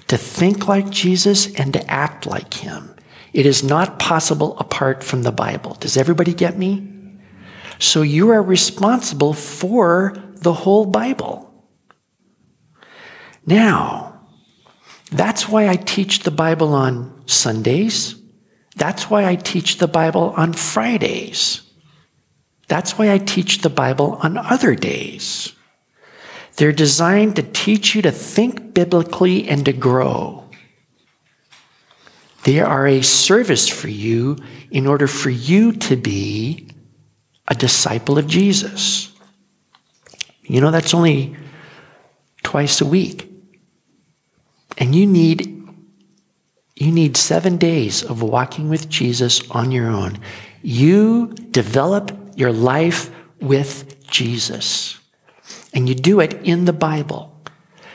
to 0.08 0.18
think 0.18 0.68
like 0.68 0.90
Jesus 0.90 1.54
and 1.56 1.74
to 1.74 1.92
act 1.92 2.26
like 2.26 2.54
Him. 2.56 2.91
It 3.34 3.46
is 3.46 3.64
not 3.64 4.00
possible 4.00 4.58
apart 4.58 5.04
from 5.04 5.24
the 5.24 5.32
Bible. 5.32 5.76
Does 5.76 5.96
everybody 5.98 6.34
get 6.34 6.58
me? 6.58 6.88
So 7.80 8.02
you 8.02 8.30
are 8.30 8.44
responsible 8.44 9.34
for 9.34 10.14
the 10.36 10.54
whole 10.54 10.86
Bible. 10.86 11.48
Now, 13.46 14.28
that's 15.12 15.50
why 15.50 15.68
I 15.68 15.76
teach 15.76 16.20
the 16.20 16.32
Bible 16.32 16.74
on 16.74 17.24
Sundays. 17.26 18.16
That's 18.76 19.10
why 19.10 19.26
I 19.26 19.36
teach 19.36 19.78
the 19.78 19.88
Bible 19.88 20.34
on 20.38 20.54
Fridays. 20.54 21.62
That's 22.68 22.98
why 22.98 23.12
I 23.12 23.18
teach 23.18 23.60
the 23.60 23.70
Bible 23.70 24.18
on 24.22 24.38
other 24.38 24.76
days. 24.76 25.54
They're 26.56 26.72
designed 26.72 27.36
to 27.36 27.44
teach 27.44 27.96
you 27.96 28.02
to 28.04 28.12
think 28.12 28.74
biblically 28.74 29.48
and 29.48 29.66
to 29.66 29.74
grow. 29.74 30.41
They 32.44 32.60
are 32.60 32.88
a 32.88 33.02
service 33.02 33.68
for 33.70 33.88
you 33.88 34.38
in 34.72 34.88
order 34.88 35.08
for 35.08 35.30
you 35.30 35.74
to 35.74 35.96
be 35.96 36.68
a 37.48 37.54
disciple 37.54 38.18
of 38.18 38.28
Jesus. 38.28 39.12
You 40.44 40.62
know, 40.62 40.72
that's 40.72 40.94
only 40.94 41.36
twice 42.44 42.82
a 42.82 42.86
week. 42.86 43.30
And 44.78 44.96
you 44.96 45.06
need 45.06 45.48
you 46.76 46.92
need 46.92 47.16
7 47.16 47.58
days 47.58 48.02
of 48.04 48.24
walking 48.24 48.68
with 48.68 48.90
Jesus 48.90 49.48
on 49.52 49.72
your 49.72 49.88
own. 49.88 50.18
You 50.64 51.28
develop 51.52 52.12
your 52.36 52.52
life 52.52 53.12
with 53.40 54.04
Jesus. 54.10 54.98
And 55.76 55.88
you 55.88 55.94
do 55.94 56.20
it 56.20 56.34
in 56.44 56.66
the 56.66 56.74
Bible 56.74 57.40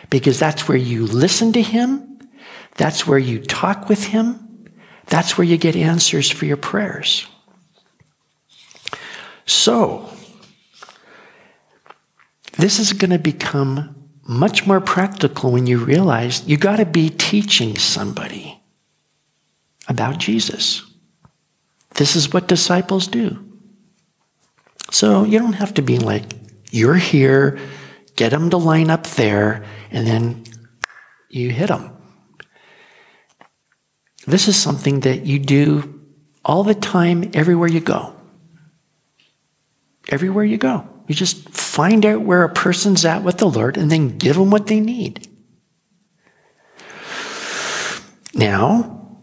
because 0.08 0.38
that's 0.38 0.68
where 0.68 0.78
you 0.78 1.04
listen 1.04 1.52
to 1.54 1.62
Him, 1.62 2.05
that's 2.76 3.06
where 3.06 3.18
you 3.18 3.40
talk 3.40 3.88
with 3.88 4.06
Him, 4.06 4.66
that's 5.06 5.38
where 5.38 5.46
you 5.46 5.56
get 5.56 5.76
answers 5.76 6.30
for 6.30 6.46
your 6.46 6.56
prayers. 6.56 7.26
So, 9.46 10.10
this 12.58 12.78
is 12.78 12.92
going 12.92 13.10
to 13.10 13.18
become 13.18 13.94
much 14.26 14.66
more 14.66 14.80
practical 14.80 15.52
when 15.52 15.66
you 15.66 15.78
realize 15.78 16.46
you 16.48 16.56
got 16.56 16.76
to 16.76 16.86
be 16.86 17.10
teaching 17.10 17.76
somebody 17.76 18.60
about 19.88 20.18
Jesus. 20.18 20.82
This 21.94 22.16
is 22.16 22.32
what 22.32 22.48
disciples 22.48 23.06
do. 23.06 23.42
So 24.90 25.24
you 25.24 25.38
don't 25.38 25.54
have 25.54 25.74
to 25.74 25.82
be 25.82 25.98
like, 25.98 26.24
you're 26.70 26.94
here, 26.94 27.58
get 28.16 28.30
them 28.30 28.50
to 28.50 28.56
line 28.56 28.90
up 28.90 29.06
there, 29.06 29.64
and 29.90 30.06
then 30.06 30.44
you 31.28 31.50
hit 31.50 31.68
them. 31.68 31.95
This 34.26 34.48
is 34.48 34.56
something 34.56 35.00
that 35.00 35.24
you 35.24 35.38
do 35.38 36.00
all 36.44 36.64
the 36.64 36.74
time, 36.74 37.30
everywhere 37.34 37.68
you 37.68 37.80
go. 37.80 38.14
Everywhere 40.08 40.44
you 40.44 40.58
go. 40.58 40.88
You 41.06 41.14
just 41.14 41.48
find 41.48 42.04
out 42.04 42.22
where 42.22 42.42
a 42.42 42.52
person's 42.52 43.04
at 43.04 43.22
with 43.22 43.38
the 43.38 43.48
Lord 43.48 43.76
and 43.76 43.90
then 43.90 44.18
give 44.18 44.36
them 44.36 44.50
what 44.50 44.66
they 44.66 44.80
need. 44.80 45.28
Now, 48.34 49.18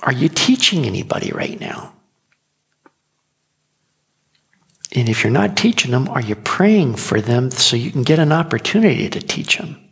are 0.00 0.12
you 0.12 0.28
teaching 0.28 0.84
anybody 0.84 1.30
right 1.32 1.60
now? 1.60 1.94
And 4.92 5.08
if 5.08 5.24
you're 5.24 5.32
not 5.32 5.56
teaching 5.56 5.90
them, 5.90 6.08
are 6.08 6.20
you 6.20 6.36
praying 6.36 6.96
for 6.96 7.20
them 7.20 7.50
so 7.50 7.76
you 7.76 7.90
can 7.90 8.02
get 8.02 8.18
an 8.18 8.32
opportunity 8.32 9.08
to 9.08 9.20
teach 9.20 9.58
them? 9.58 9.83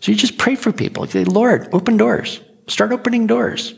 So 0.00 0.10
you 0.10 0.16
just 0.16 0.38
pray 0.38 0.54
for 0.54 0.72
people. 0.72 1.04
You 1.04 1.10
say, 1.10 1.24
Lord, 1.24 1.68
open 1.72 1.96
doors. 1.96 2.40
Start 2.68 2.92
opening 2.92 3.26
doors. 3.26 3.74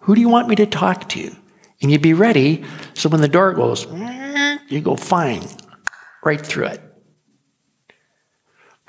Who 0.00 0.14
do 0.14 0.20
you 0.20 0.28
want 0.28 0.48
me 0.48 0.56
to 0.56 0.66
talk 0.66 1.08
to? 1.10 1.34
And 1.82 1.90
you 1.90 1.98
be 1.98 2.12
ready 2.12 2.64
so 2.94 3.08
when 3.08 3.20
the 3.20 3.28
door 3.28 3.52
goes, 3.54 3.86
you 4.68 4.80
go 4.80 4.96
fine 4.96 5.42
right 6.24 6.40
through 6.40 6.66
it. 6.66 6.82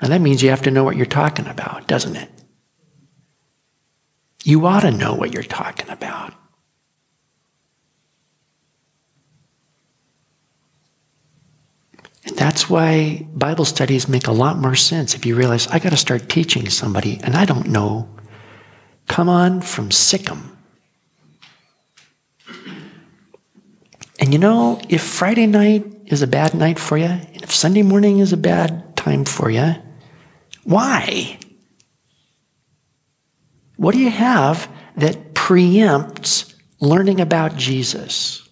And 0.00 0.12
that 0.12 0.20
means 0.20 0.42
you 0.42 0.50
have 0.50 0.62
to 0.62 0.70
know 0.70 0.84
what 0.84 0.96
you're 0.96 1.06
talking 1.06 1.46
about, 1.46 1.86
doesn't 1.86 2.16
it? 2.16 2.28
You 4.44 4.66
ought 4.66 4.80
to 4.80 4.90
know 4.90 5.14
what 5.14 5.32
you're 5.32 5.44
talking 5.44 5.88
about. 5.88 6.34
And 12.24 12.36
that's 12.36 12.70
why 12.70 13.26
Bible 13.34 13.64
studies 13.64 14.08
make 14.08 14.26
a 14.26 14.32
lot 14.32 14.58
more 14.58 14.76
sense 14.76 15.14
if 15.14 15.26
you 15.26 15.34
realize 15.34 15.66
I 15.68 15.78
got 15.78 15.90
to 15.90 15.96
start 15.96 16.28
teaching 16.28 16.68
somebody 16.70 17.18
and 17.22 17.34
I 17.34 17.44
don't 17.44 17.68
know. 17.68 18.08
Come 19.08 19.28
on 19.28 19.60
from 19.60 19.90
Sikkim. 19.90 20.56
And 24.20 24.32
you 24.32 24.38
know, 24.38 24.80
if 24.88 25.02
Friday 25.02 25.46
night 25.46 25.84
is 26.06 26.22
a 26.22 26.28
bad 26.28 26.54
night 26.54 26.78
for 26.78 26.96
you, 26.96 27.06
and 27.06 27.42
if 27.42 27.52
Sunday 27.52 27.82
morning 27.82 28.20
is 28.20 28.32
a 28.32 28.36
bad 28.36 28.96
time 28.96 29.24
for 29.24 29.50
you, 29.50 29.74
why? 30.62 31.38
What 33.76 33.94
do 33.94 33.98
you 33.98 34.10
have 34.10 34.70
that 34.96 35.34
preempts 35.34 36.54
learning 36.78 37.20
about 37.20 37.56
Jesus? 37.56 38.48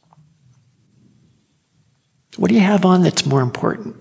What 2.41 2.49
do 2.49 2.55
you 2.55 2.62
have 2.62 2.86
on 2.86 3.03
that's 3.03 3.26
more 3.26 3.43
important? 3.43 4.01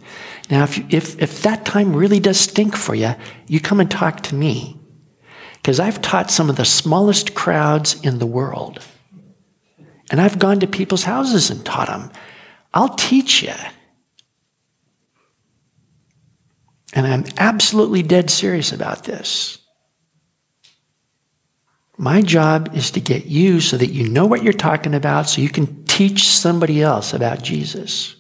Now, 0.50 0.64
if, 0.64 0.78
you, 0.78 0.86
if, 0.92 1.22
if 1.22 1.42
that 1.42 1.66
time 1.66 1.94
really 1.94 2.22
does 2.22 2.40
stink 2.40 2.74
for 2.74 2.96
you, 2.96 3.16
you 3.48 3.60
come 3.60 3.82
and 3.82 3.92
talk 3.92 4.22
to 4.22 4.36
me. 4.36 4.80
Because 5.56 5.78
I've 5.78 6.02
taught 6.02 6.32
some 6.32 6.50
of 6.50 6.56
the 6.56 6.64
smallest 6.64 7.36
crowds 7.36 8.00
in 8.00 8.20
the 8.20 8.26
world. 8.26 8.80
And 10.10 10.22
I've 10.22 10.40
gone 10.40 10.62
to 10.62 10.68
people's 10.68 11.04
houses 11.04 11.50
and 11.50 11.66
taught 11.66 11.90
them. 11.90 12.14
I'll 12.74 12.96
teach 12.96 13.44
you. 13.44 13.52
And 16.94 17.06
I'm 17.06 17.26
absolutely 17.38 18.04
dead 18.04 18.30
serious 18.30 18.72
about 18.72 19.04
this. 19.04 19.58
My 21.98 22.22
job 22.22 22.74
is 22.74 22.90
to 22.92 23.02
get 23.02 23.26
you 23.26 23.60
so 23.60 23.76
that 23.76 23.92
you 23.92 24.08
know 24.08 24.26
what 24.26 24.44
you're 24.44 24.54
talking 24.54 24.96
about 24.96 25.28
so 25.28 25.42
you 25.42 25.50
can 25.50 25.84
teach 25.84 26.30
somebody 26.30 26.82
else 26.82 27.14
about 27.14 27.44
Jesus. 27.44 28.16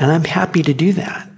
And 0.00 0.10
I'm 0.10 0.24
happy 0.24 0.62
to 0.62 0.74
do 0.74 0.92
that. 0.94 1.28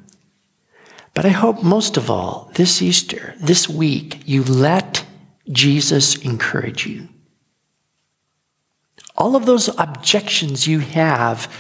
But 1.13 1.27
I 1.27 1.31
hope 1.31 1.63
most 1.63 1.99
of 1.99 2.09
all, 2.09 2.51
this 2.55 2.81
Easter, 2.81 3.35
this 3.39 3.69
week, 3.69 4.23
you 4.25 4.43
let 4.43 5.05
Jesus 5.51 6.17
encourage 6.23 6.87
you 6.87 7.09
all 9.17 9.37
of 9.37 9.47
those 9.47 9.69
objections 9.79 10.67
you 10.67 10.79
have 10.81 11.53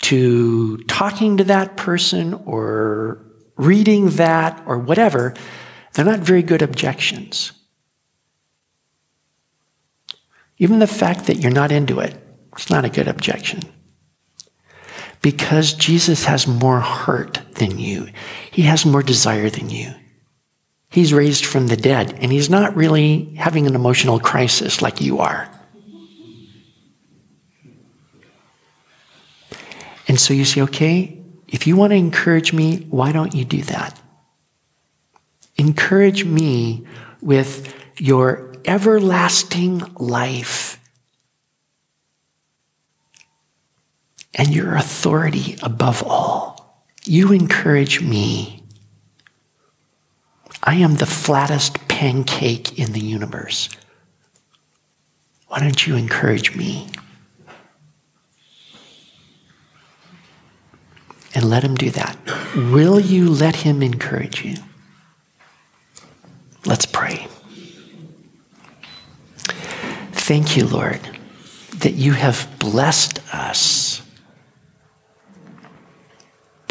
to 0.00 0.78
talking 0.84 1.36
to 1.36 1.44
that 1.44 1.76
person 1.76 2.34
or 2.46 3.24
reading 3.56 4.10
that 4.10 4.62
or 4.66 4.78
whatever, 4.78 5.34
they're 5.92 6.04
not 6.04 6.20
very 6.20 6.42
good 6.42 6.62
objections. 6.62 7.52
Even 10.58 10.78
the 10.78 10.86
fact 10.86 11.26
that 11.26 11.38
you're 11.38 11.52
not 11.52 11.72
into 11.72 12.00
it, 12.00 12.16
it's 12.52 12.70
not 12.70 12.84
a 12.84 12.88
good 12.88 13.08
objection. 13.08 13.60
Because 15.22 15.72
Jesus 15.72 16.24
has 16.24 16.46
more 16.46 16.80
heart 16.80 17.40
than 17.54 17.78
you, 17.78 18.08
He 18.50 18.62
has 18.62 18.84
more 18.84 19.02
desire 19.02 19.48
than 19.48 19.70
you. 19.70 19.94
He's 20.90 21.14
raised 21.14 21.46
from 21.46 21.68
the 21.68 21.76
dead, 21.76 22.18
and 22.20 22.30
He's 22.30 22.50
not 22.50 22.76
really 22.76 23.34
having 23.36 23.66
an 23.66 23.74
emotional 23.74 24.20
crisis 24.20 24.82
like 24.82 25.00
you 25.00 25.20
are. 25.20 25.48
And 30.08 30.20
so 30.20 30.34
you 30.34 30.44
say, 30.44 30.60
okay, 30.62 31.22
if 31.48 31.66
you 31.66 31.76
want 31.76 31.92
to 31.92 31.96
encourage 31.96 32.52
me, 32.52 32.86
why 32.90 33.12
don't 33.12 33.34
you 33.34 33.44
do 33.44 33.62
that? 33.62 33.98
Encourage 35.56 36.24
me 36.24 36.84
with 37.20 37.74
your 37.98 38.52
everlasting 38.64 39.78
life 39.96 40.71
and 44.34 44.54
your 44.54 44.74
authority 44.74 45.56
above 45.62 46.02
all. 46.02 46.84
You 47.04 47.32
encourage 47.32 48.00
me. 48.00 48.62
I 50.62 50.76
am 50.76 50.96
the 50.96 51.06
flattest 51.06 51.88
pancake 51.88 52.78
in 52.78 52.92
the 52.92 53.00
universe. 53.00 53.68
Why 55.48 55.60
don't 55.60 55.86
you 55.86 55.96
encourage 55.96 56.56
me? 56.56 56.88
and 61.34 61.48
let 61.48 61.64
him 61.64 61.74
do 61.74 61.90
that. 61.90 62.16
Will 62.54 63.00
you 63.00 63.28
let 63.28 63.56
him 63.56 63.82
encourage 63.82 64.44
you? 64.44 64.56
Let's 66.64 66.86
pray. 66.86 67.26
Thank 70.12 70.56
you, 70.56 70.66
Lord, 70.66 71.00
that 71.78 71.94
you 71.94 72.12
have 72.12 72.48
blessed 72.58 73.20
us 73.34 74.02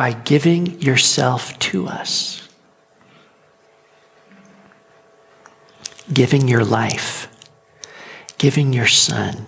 by 0.02 0.14
giving 0.14 0.82
yourself 0.82 1.60
to 1.60 1.86
us, 1.86 2.50
giving 6.12 6.48
your 6.48 6.66
life, 6.66 7.32
giving 8.40 8.74
your 8.74 8.88
son, 8.88 9.46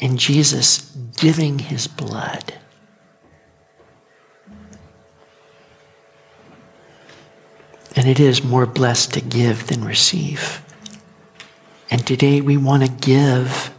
and 0.00 0.18
Jesus 0.18 0.80
giving 1.16 1.60
his 1.60 1.86
blood. 1.86 2.54
And 7.94 8.08
it 8.08 8.18
is 8.18 8.42
more 8.42 8.66
blessed 8.66 9.14
to 9.14 9.20
give 9.20 9.68
than 9.68 9.84
receive. 9.84 10.60
And 11.88 12.04
today 12.04 12.40
we 12.40 12.56
want 12.56 12.84
to 12.84 12.90
give 12.90 13.72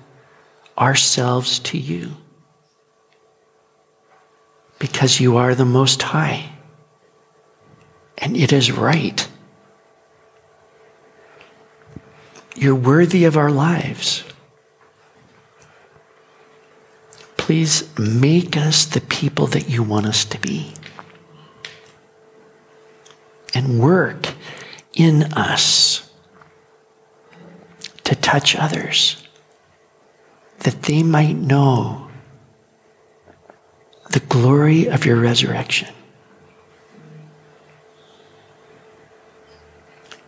ourselves 0.77 1.59
to 1.59 1.77
you 1.77 2.22
because 4.83 5.21
you 5.21 5.37
are 5.37 5.55
the 5.55 5.63
Most 5.63 6.01
High. 6.01 6.49
And 8.17 8.35
it 8.35 8.51
is 8.51 8.69
right. 8.69 9.25
You're 12.53 12.75
worthy 12.75 13.23
of 13.23 13.37
our 13.37 13.49
lives. 13.49 14.25
Please 17.37 17.97
make 17.97 18.57
us 18.57 18.83
the 18.83 18.99
people 18.99 19.47
that 19.47 19.69
you 19.69 19.83
want 19.83 20.05
us 20.05 20.25
to 20.25 20.37
be 20.39 20.73
and 23.53 23.79
work 23.79 24.33
in 24.95 25.31
us 25.31 26.11
to 28.03 28.15
touch 28.15 28.53
others, 28.57 29.25
that 30.59 30.81
they 30.81 31.03
might 31.03 31.37
know 31.37 32.09
the 34.13 34.19
glory 34.19 34.87
of 34.87 35.05
your 35.05 35.15
resurrection. 35.15 35.89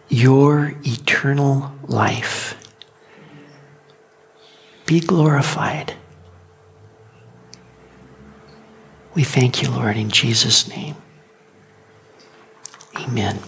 Your 0.10 0.74
eternal 0.84 1.72
life. 1.84 2.60
Be 4.88 5.00
glorified. 5.00 5.94
We 9.14 9.24
thank 9.24 9.62
you, 9.62 9.70
Lord, 9.70 9.98
in 9.98 10.10
Jesus' 10.10 10.68
name. 10.68 10.96
Amen. 12.98 13.40